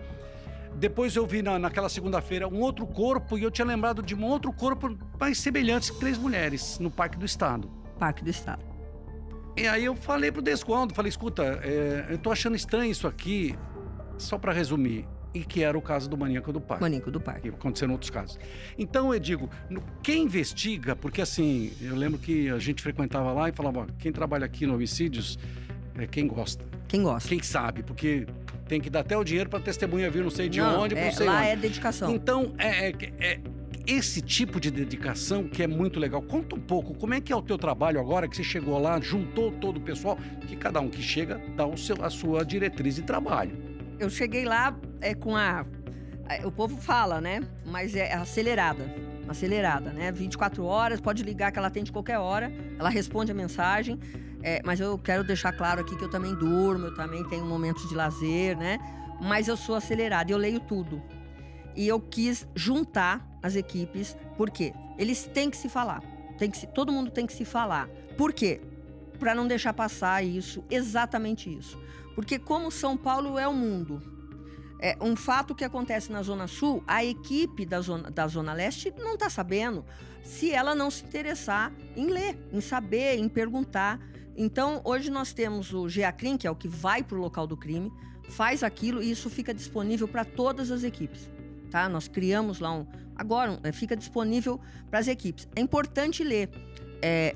Depois 0.75 1.15
eu 1.15 1.25
vi 1.25 1.41
na, 1.41 1.57
naquela 1.57 1.89
segunda-feira 1.89 2.47
um 2.47 2.61
outro 2.61 2.85
corpo 2.85 3.37
e 3.37 3.43
eu 3.43 3.51
tinha 3.51 3.65
lembrado 3.65 4.01
de 4.03 4.15
um 4.15 4.23
outro 4.23 4.53
corpo 4.53 4.97
mais 5.19 5.37
semelhante 5.39 5.91
que 5.91 5.99
três 5.99 6.17
mulheres 6.17 6.77
no 6.79 6.91
Parque 6.91 7.17
do 7.17 7.25
Estado. 7.25 7.69
Parque 7.97 8.23
do 8.23 8.29
Estado. 8.29 8.63
E 9.57 9.67
aí 9.67 9.83
eu 9.83 9.95
falei 9.95 10.31
pro 10.31 10.41
Descondo, 10.41 10.93
falei, 10.93 11.09
escuta, 11.09 11.43
é, 11.63 12.07
eu 12.09 12.17
tô 12.17 12.31
achando 12.31 12.55
estranho 12.55 12.91
isso 12.91 13.07
aqui, 13.07 13.57
só 14.17 14.37
para 14.37 14.53
resumir, 14.53 15.05
e 15.33 15.43
que 15.43 15.63
era 15.63 15.77
o 15.77 15.81
caso 15.81 16.09
do 16.09 16.17
maníaco 16.17 16.53
do 16.53 16.61
parque. 16.61 16.81
Maníaco 16.81 17.11
do 17.11 17.19
parque. 17.19 17.41
Que 17.41 17.49
aconteceu 17.49 17.87
em 17.87 17.91
outros 17.91 18.09
casos. 18.09 18.39
Então 18.77 19.13
eu 19.13 19.19
digo, 19.19 19.49
quem 20.01 20.23
investiga, 20.23 20.95
porque 20.95 21.21
assim, 21.21 21.73
eu 21.81 21.95
lembro 21.95 22.17
que 22.19 22.49
a 22.49 22.57
gente 22.57 22.81
frequentava 22.81 23.33
lá 23.33 23.49
e 23.49 23.51
falava, 23.51 23.85
quem 23.97 24.11
trabalha 24.11 24.45
aqui 24.45 24.65
no 24.65 24.75
homicídios 24.75 25.37
é 25.97 26.07
quem 26.07 26.25
gosta. 26.25 26.63
Quem 26.87 27.03
gosta. 27.03 27.27
Quem 27.27 27.43
sabe, 27.43 27.83
porque 27.83 28.25
tem 28.69 28.79
que 28.79 28.89
dar 28.89 28.99
até 28.99 29.17
o 29.17 29.23
dinheiro 29.23 29.49
para 29.49 29.59
testemunha 29.59 30.09
vir 30.11 30.23
não 30.23 30.29
sei 30.29 30.47
de 30.47 30.61
não, 30.61 30.83
onde, 30.83 30.95
é, 30.95 31.05
não 31.05 31.11
sei 31.11 31.25
lá 31.25 31.39
onde. 31.39 31.47
é 31.49 31.55
dedicação. 31.55 32.13
Então, 32.13 32.53
é, 32.59 32.89
é, 32.89 32.93
é, 33.19 33.39
esse 33.87 34.21
tipo 34.21 34.59
de 34.59 34.69
dedicação 34.69 35.47
que 35.47 35.63
é 35.63 35.67
muito 35.67 35.99
legal. 35.99 36.21
Conta 36.21 36.55
um 36.55 36.59
pouco, 36.59 36.93
como 36.93 37.15
é 37.15 37.19
que 37.19 37.33
é 37.33 37.35
o 37.35 37.41
teu 37.41 37.57
trabalho 37.57 37.99
agora 37.99 38.27
que 38.29 38.35
você 38.35 38.43
chegou 38.43 38.77
lá, 38.77 39.01
juntou 39.01 39.51
todo 39.51 39.77
o 39.77 39.81
pessoal, 39.81 40.17
que 40.47 40.55
cada 40.55 40.79
um 40.79 40.87
que 40.87 41.01
chega 41.01 41.41
dá 41.57 41.65
o 41.65 41.75
seu, 41.75 41.97
a 42.05 42.11
sua 42.11 42.45
diretriz 42.45 42.95
de 42.95 43.01
trabalho. 43.01 43.57
Eu 43.99 44.09
cheguei 44.09 44.45
lá 44.45 44.77
é, 45.01 45.15
com 45.15 45.35
a... 45.35 45.65
O 46.45 46.51
povo 46.51 46.77
fala, 46.77 47.19
né? 47.19 47.41
Mas 47.65 47.95
é 47.95 48.13
acelerada 48.13 49.09
acelerada, 49.27 49.91
né? 49.91 50.11
24 50.11 50.65
horas, 50.65 50.99
pode 50.99 51.21
ligar 51.21 51.51
que 51.51 51.59
ela 51.59 51.67
atende 51.67 51.91
qualquer 51.91 52.17
hora, 52.17 52.51
ela 52.79 52.89
responde 52.89 53.31
a 53.31 53.35
mensagem. 53.35 53.99
É, 54.41 54.61
mas 54.63 54.79
eu 54.79 54.97
quero 54.97 55.23
deixar 55.23 55.51
claro 55.51 55.81
aqui 55.81 55.95
que 55.95 56.03
eu 56.03 56.09
também 56.09 56.33
durmo, 56.33 56.87
eu 56.87 56.95
também 56.95 57.23
tenho 57.25 57.45
momentos 57.45 57.87
de 57.89 57.95
lazer, 57.95 58.57
né? 58.57 58.79
Mas 59.21 59.47
eu 59.47 59.57
sou 59.57 59.75
acelerada, 59.75 60.31
eu 60.31 60.37
leio 60.37 60.59
tudo. 60.59 61.01
E 61.75 61.87
eu 61.87 61.99
quis 61.99 62.47
juntar 62.55 63.25
as 63.43 63.55
equipes, 63.55 64.15
porque 64.37 64.73
eles 64.97 65.25
têm 65.33 65.49
que 65.49 65.57
se 65.57 65.67
falar. 65.69 66.01
Tem 66.37 66.49
que 66.49 66.57
se, 66.57 66.67
todo 66.67 66.91
mundo 66.91 67.11
tem 67.11 67.25
que 67.25 67.33
se 67.33 67.43
falar. 67.43 67.89
Por 68.17 68.31
quê? 68.31 68.61
Para 69.19 69.35
não 69.35 69.47
deixar 69.47 69.73
passar 69.73 70.23
isso, 70.23 70.63
exatamente 70.69 71.53
isso. 71.53 71.77
Porque 72.15 72.39
como 72.39 72.71
São 72.71 72.95
Paulo 72.95 73.37
é 73.37 73.47
o 73.47 73.53
mundo, 73.53 74.01
é, 74.81 74.97
um 75.01 75.15
fato 75.15 75.53
que 75.53 75.65
acontece 75.65 76.11
na 76.11 76.23
Zona 76.23 76.47
Sul, 76.47 76.81
a 76.87 77.03
equipe 77.03 77.65
da 77.65 77.81
Zona, 77.81 78.09
da 78.09 78.27
zona 78.27 78.53
Leste 78.53 78.93
não 78.97 79.15
está 79.15 79.29
sabendo 79.29 79.85
se 80.23 80.51
ela 80.51 80.73
não 80.73 80.89
se 80.89 81.03
interessar 81.03 81.73
em 81.95 82.07
ler, 82.07 82.37
em 82.51 82.61
saber, 82.61 83.17
em 83.17 83.27
perguntar. 83.27 83.99
Então, 84.41 84.79
hoje 84.85 85.11
nós 85.11 85.33
temos 85.33 85.73
o 85.73 85.89
GEACRIM, 85.89 86.37
que 86.37 86.47
é 86.47 86.51
o 86.51 86.55
que 86.55 86.69
vai 86.69 87.03
para 87.03 87.17
o 87.17 87.19
local 87.19 87.45
do 87.45 87.57
crime, 87.57 87.91
faz 88.29 88.63
aquilo 88.63 89.03
e 89.03 89.11
isso 89.11 89.29
fica 89.29 89.53
disponível 89.53 90.07
para 90.07 90.23
todas 90.23 90.71
as 90.71 90.85
equipes. 90.85 91.29
Tá? 91.69 91.89
Nós 91.89 92.07
criamos 92.07 92.61
lá 92.61 92.71
um. 92.71 92.87
Agora, 93.17 93.59
é, 93.63 93.73
fica 93.73 93.97
disponível 93.97 94.57
para 94.89 94.99
as 94.99 95.09
equipes. 95.09 95.45
É 95.57 95.59
importante 95.59 96.23
ler, 96.23 96.49
é, 97.01 97.35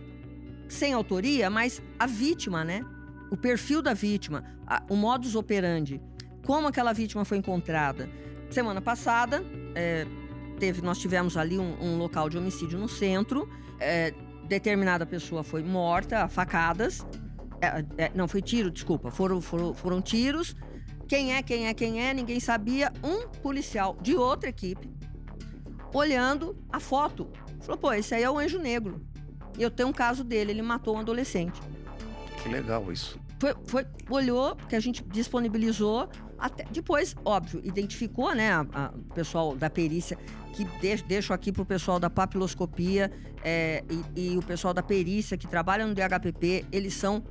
sem 0.69 0.93
autoria, 0.93 1.49
mas 1.49 1.83
a 1.99 2.07
vítima, 2.07 2.63
né? 2.63 2.85
O 3.29 3.35
perfil 3.35 3.81
da 3.81 3.93
vítima, 3.93 4.45
a, 4.65 4.81
o 4.89 4.95
modus 4.95 5.35
operandi, 5.35 5.99
como 6.45 6.67
aquela 6.67 6.93
vítima 6.93 7.25
foi 7.25 7.37
encontrada. 7.37 8.09
Semana 8.49 8.79
passada, 8.79 9.43
é, 9.75 10.07
teve, 10.57 10.81
nós 10.81 10.99
tivemos 10.99 11.35
ali 11.35 11.59
um, 11.59 11.75
um, 11.83 11.97
local 11.97 12.29
de 12.29 12.37
homicídio 12.37 12.79
no 12.79 12.87
centro. 12.87 13.49
É, 13.77 14.13
determinada 14.47 15.06
pessoa 15.06 15.43
foi 15.43 15.63
morta 15.63 16.27
facadas. 16.27 17.06
É, 17.62 18.06
é, 18.06 18.12
não, 18.13 18.27
foi 18.27 18.41
tiro, 18.41 18.69
desculpa. 18.69 19.10
Foram, 19.10 19.41
foram, 19.41 19.73
foram 19.73 20.01
tiros. 20.01 20.56
Quem 21.08 21.34
é, 21.34 21.41
quem 21.41 21.67
é, 21.67 21.73
quem 21.73 22.01
é, 22.01 22.13
ninguém 22.13 22.39
sabia. 22.39 22.91
Um 23.03 23.27
policial 23.27 23.97
de 24.01 24.15
outra 24.15 24.49
equipe, 24.49 24.89
olhando 25.93 26.58
a 26.71 26.79
foto, 26.79 27.29
falou: 27.62 27.77
pô, 27.77 27.93
esse 27.93 28.13
aí 28.13 28.23
é 28.23 28.29
o 28.29 28.38
Anjo 28.38 28.60
Negro. 28.60 29.06
E 29.58 29.62
eu 29.62 29.69
tenho 29.69 29.89
um 29.89 29.93
caso 29.93 30.23
dele, 30.23 30.51
ele 30.51 30.62
matou 30.62 30.95
um 30.95 30.99
adolescente. 30.99 31.62
Que 32.41 32.49
legal 32.49 32.91
isso. 32.91 33.19
Foi, 33.43 33.56
foi, 33.65 33.86
olhou, 34.10 34.56
que 34.56 34.75
a 34.75 34.79
gente 34.79 35.03
disponibilizou. 35.03 36.10
Até, 36.38 36.63
depois, 36.71 37.15
óbvio, 37.25 37.62
identificou, 37.63 38.34
né, 38.34 38.49
o 38.62 39.13
pessoal 39.13 39.56
da 39.56 39.69
perícia, 39.69 40.17
que 40.53 40.63
deixo, 40.79 41.06
deixo 41.06 41.34
aqui 41.34 41.51
para 41.51 41.62
o 41.62 41.65
pessoal 41.65 41.99
da 41.99 42.10
papiloscopia 42.10 43.12
é, 43.43 43.84
e, 44.15 44.34
e, 44.34 44.38
o 44.38 44.41
pessoal 44.41 44.73
da 44.73 44.84
perícia 44.84 45.38
que 45.38 45.47
trabalha 45.47 45.86
no 45.86 45.93
DHPP, 45.93 46.65
eles 46.71 46.93
são 46.93 47.23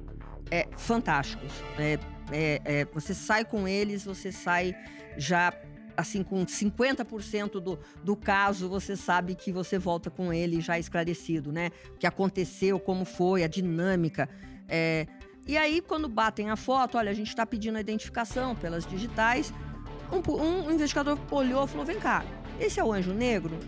é, 0.50 0.68
fantásticos. 0.76 1.52
É, 1.78 1.98
é, 2.30 2.60
é, 2.64 2.84
você 2.86 3.14
sai 3.14 3.44
com 3.44 3.66
eles, 3.66 4.04
você 4.04 4.30
sai 4.30 4.74
já 5.16 5.52
assim, 5.94 6.22
com 6.22 6.44
50% 6.44 7.60
do, 7.60 7.78
do 8.02 8.16
caso, 8.16 8.66
você 8.66 8.96
sabe 8.96 9.34
que 9.34 9.52
você 9.52 9.78
volta 9.78 10.10
com 10.10 10.32
ele 10.32 10.60
já 10.60 10.78
esclarecido, 10.78 11.52
né? 11.52 11.70
O 11.94 11.98
que 11.98 12.06
aconteceu, 12.06 12.80
como 12.80 13.04
foi, 13.04 13.44
a 13.44 13.46
dinâmica. 13.46 14.26
É... 14.68 15.06
E 15.46 15.56
aí, 15.56 15.80
quando 15.80 16.08
batem 16.08 16.50
a 16.50 16.56
foto, 16.56 16.96
olha, 16.96 17.10
a 17.10 17.14
gente 17.14 17.28
está 17.28 17.44
pedindo 17.44 17.76
a 17.76 17.80
identificação 17.80 18.54
pelas 18.54 18.86
digitais. 18.86 19.52
Um, 20.10 20.32
um 20.32 20.70
investigador 20.70 21.18
olhou 21.30 21.64
e 21.64 21.68
falou: 21.68 21.84
vem 21.84 21.98
cá, 21.98 22.24
esse 22.60 22.78
é 22.78 22.84
o 22.84 22.92
anjo 22.92 23.12
negro? 23.12 23.58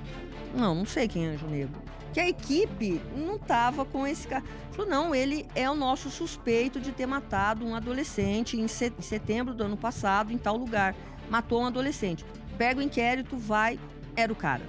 Não, 0.54 0.74
não 0.74 0.84
sei 0.84 1.08
quem 1.08 1.26
é 1.26 1.30
anjo 1.30 1.46
negro. 1.46 1.82
Que 2.12 2.20
a 2.20 2.28
equipe 2.28 3.00
não 3.16 3.34
estava 3.36 3.84
com 3.84 4.06
esse 4.06 4.28
cara. 4.28 4.44
Falou: 4.70 4.88
não, 4.88 5.14
ele 5.14 5.46
é 5.54 5.68
o 5.68 5.74
nosso 5.74 6.10
suspeito 6.10 6.78
de 6.80 6.92
ter 6.92 7.06
matado 7.06 7.66
um 7.66 7.74
adolescente 7.74 8.56
em 8.58 8.68
setembro 8.68 9.52
do 9.52 9.64
ano 9.64 9.76
passado, 9.76 10.32
em 10.32 10.38
tal 10.38 10.56
lugar 10.56 10.94
matou 11.28 11.62
um 11.62 11.66
adolescente. 11.66 12.24
Pega 12.56 12.80
o 12.80 12.82
inquérito, 12.82 13.36
vai, 13.36 13.78
era 14.14 14.32
o 14.32 14.36
cara. 14.36 14.62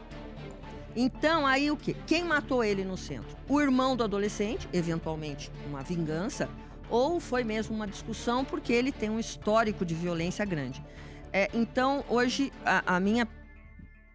Então, 0.95 1.45
aí 1.45 1.69
o 1.69 1.75
quê? 1.75 1.95
Quem 2.07 2.23
matou 2.23 2.63
ele 2.63 2.83
no 2.83 2.95
centro? 2.95 3.35
O 3.49 3.61
irmão 3.61 3.95
do 3.95 4.03
adolescente, 4.03 4.67
eventualmente 4.71 5.51
uma 5.67 5.83
vingança, 5.83 6.49
ou 6.89 7.19
foi 7.19 7.43
mesmo 7.43 7.75
uma 7.75 7.87
discussão 7.87 8.43
porque 8.45 8.71
ele 8.73 8.91
tem 8.91 9.09
um 9.09 9.19
histórico 9.19 9.85
de 9.85 9.93
violência 9.93 10.45
grande. 10.45 10.83
É, 11.31 11.49
então, 11.53 12.03
hoje, 12.09 12.51
a, 12.65 12.95
a 12.95 12.99
minha 12.99 13.27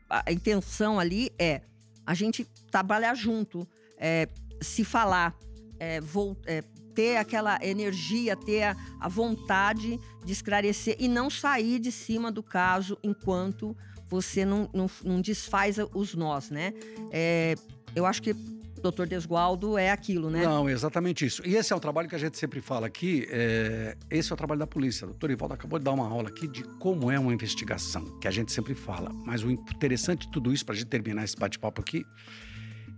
a 0.09 0.33
intenção 0.33 0.99
ali 0.99 1.31
é 1.39 1.63
a 2.05 2.15
gente 2.15 2.45
trabalhar 2.71 3.15
junto, 3.15 3.67
é, 3.97 4.27
se 4.61 4.85
falar, 4.85 5.37
é, 5.79 6.01
vou, 6.01 6.37
é, 6.47 6.63
ter 6.95 7.17
aquela 7.17 7.59
energia, 7.63 8.35
ter 8.35 8.65
a, 8.65 8.77
a 8.99 9.09
vontade 9.09 10.01
de 10.25 10.33
esclarecer 10.33 10.97
e 10.99 11.07
não 11.07 11.31
sair 11.31 11.79
de 11.79 11.93
cima 11.93 12.33
do 12.33 12.43
caso 12.43 12.99
enquanto 13.03 13.77
você 14.09 14.45
não, 14.45 14.69
não, 14.75 14.91
não 15.05 15.21
desfaz 15.21 15.77
os 15.95 16.15
nós, 16.15 16.51
né? 16.51 16.75
É, 17.13 17.55
eu 17.95 18.05
acho 18.05 18.21
que 18.21 18.35
doutor 18.81 19.07
Desgualdo 19.07 19.79
é 19.79 19.91
aquilo, 19.91 20.31
né? 20.31 20.43
Não, 20.45 20.69
exatamente 20.69 21.25
isso. 21.25 21.43
E 21.47 21.57
esse 21.57 21.73
é 21.73 21.77
um 21.77 21.81
trabalho 21.81 22.09
que 22.09 22.15
a 22.15 22.19
gente 22.19 22.39
sempre 22.39 22.61
fala 22.61 22.87
aqui. 22.87 23.27
É... 23.31 23.97
Esse 24.11 24.33
é 24.33 24.35
o 24.35 24.37
trabalho 24.37 24.59
da 24.59 24.67
polícia. 24.67 25.05
O 25.05 25.11
doutor 25.11 25.31
Ivaldo 25.31 25.55
acabou 25.55 25.79
de 25.79 25.85
dar 25.85 25.93
uma 25.93 26.09
aula 26.09 26.29
aqui 26.29 26.49
de 26.49 26.63
como 26.79 27.11
é 27.11 27.19
uma 27.19 27.33
investigação, 27.33 28.19
que 28.19 28.27
a 28.27 28.31
gente 28.31 28.53
sempre 28.53 28.75
fala. 28.75 29.11
Mas 29.25 29.43
o 29.43 29.51
interessante 29.51 30.27
de 30.27 30.33
tudo 30.33 30.53
isso, 30.53 30.65
para 30.65 30.75
a 30.75 30.79
gente 30.79 30.89
terminar 30.89 31.25
esse 31.25 31.37
bate-papo 31.37 31.81
aqui, 31.81 32.05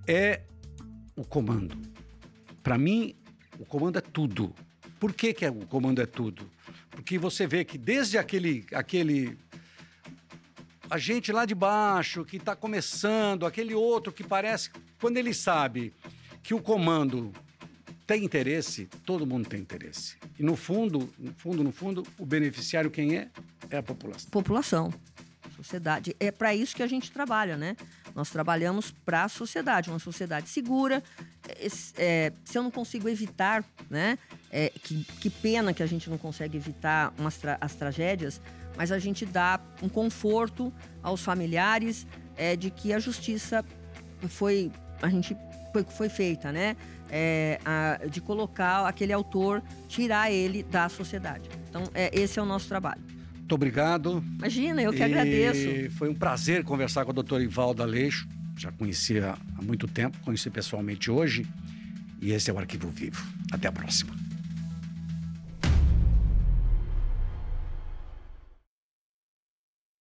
é 0.07 0.43
o 1.17 1.25
comando. 1.25 1.77
Para 2.63 2.79
mim, 2.79 3.15
o 3.59 3.65
comando 3.65 3.99
é 3.99 4.01
tudo. 4.01 4.55
Por 4.99 5.13
que, 5.13 5.35
que 5.35 5.45
é, 5.45 5.51
o 5.51 5.67
comando 5.67 6.01
é 6.01 6.07
tudo? 6.07 6.49
Porque 6.91 7.19
você 7.19 7.47
vê 7.47 7.65
que 7.65 7.77
desde 7.77 8.19
aquele, 8.19 8.65
aquele 8.73 9.37
a 10.93 10.99
gente 10.99 11.33
lá 11.33 11.47
de 11.47 11.55
baixo 11.55 12.23
que 12.23 12.37
está 12.37 12.55
começando, 12.55 13.47
aquele 13.47 13.75
outro 13.75 14.13
que 14.13 14.23
parece, 14.23 14.71
quando 15.01 15.17
ele 15.17 15.33
sabe 15.33 15.95
que 16.43 16.53
o 16.53 16.61
comando 16.61 17.33
tem 18.07 18.23
interesse, 18.23 18.91
todo 19.07 19.27
mundo 19.27 19.49
tem 19.49 19.59
interesse. 19.59 20.19
E 20.39 20.43
no 20.43 20.55
fundo, 20.55 21.11
no 21.19 21.33
fundo, 21.33 21.65
no 21.65 21.73
fundo, 21.73 22.07
o 22.19 22.27
beneficiário 22.27 22.91
quem 22.91 23.17
é? 23.17 23.31
É 23.71 23.79
a 23.79 23.83
população. 23.83 24.29
População, 24.31 24.93
sociedade. 25.57 26.15
É 26.21 26.31
para 26.31 26.55
isso 26.55 26.77
que 26.77 26.83
a 26.83 26.87
gente 26.87 27.11
trabalha, 27.11 27.57
né? 27.57 27.75
Nós 28.15 28.29
trabalhamos 28.29 28.91
para 28.91 29.25
a 29.25 29.29
sociedade, 29.31 29.89
uma 29.89 29.99
sociedade 29.99 30.51
segura. 30.51 31.03
É, 31.49 31.69
é, 31.97 32.33
se 32.45 32.59
eu 32.59 32.63
não 32.63 32.71
consigo 32.71 33.09
evitar, 33.09 33.65
né? 33.89 34.19
É, 34.51 34.69
que, 34.69 35.05
que, 35.05 35.31
pena 35.31 35.73
que 35.73 35.83
a 35.83 35.87
gente 35.87 36.11
não 36.11 36.19
consegue 36.19 36.59
evitar 36.59 37.15
umas 37.19 37.39
tra 37.39 37.57
as 37.63 37.75
tragédias, 37.75 38.43
mas 38.77 38.93
a 38.93 38.99
gente 38.99 39.25
dá 39.27 39.61
um 39.83 39.89
conforto 39.89 40.73
aos 41.03 41.23
familiares 41.23 42.07
é, 42.37 42.57
de 42.57 42.71
que 42.71 42.93
a 42.93 42.99
justiça 42.99 43.65
foi, 44.29 44.71
a 45.01 45.09
gente 45.09 45.37
foi, 45.73 45.85
foi 45.85 46.09
feita, 46.09 46.53
né? 46.53 46.77
É, 47.11 47.61
a, 47.65 48.07
de 48.07 48.21
colocar 48.21 48.87
aquele 48.87 49.13
autor, 49.13 49.63
tirar 49.87 50.31
ele 50.31 50.63
da 50.63 50.89
sociedade. 50.89 51.49
Então, 51.69 51.85
é, 51.95 52.11
esse 52.19 52.39
é 52.39 52.43
o 52.43 52.47
nosso 52.47 52.69
trabalho. 52.69 53.03
Muito 53.37 53.55
obrigado. 53.55 54.25
Imagina, 54.39 54.81
eu 54.81 54.93
que 54.93 55.01
e 55.01 55.03
agradeço. 55.03 55.91
Foi 55.97 56.09
um 56.09 56.15
prazer 56.15 56.65
conversar 56.65 57.05
com 57.05 57.11
o 57.11 57.15
doutor 57.15 57.43
Ivaldo 57.43 57.83
Aleixo. 57.83 58.27
Já 58.57 58.73
conhecia 58.73 59.35
há 59.59 59.63
muito 59.63 59.87
tempo, 59.87 60.17
conheci 60.23 60.49
pessoalmente 60.49 61.11
hoje. 61.11 61.47
E 62.21 62.33
esse 62.33 62.51
é 62.51 62.55
o 62.55 62.59
Arquivo 62.59 62.89
Vivo. 62.89 63.23
Até 63.53 63.69
a 63.69 63.73
próxima. 63.73 64.22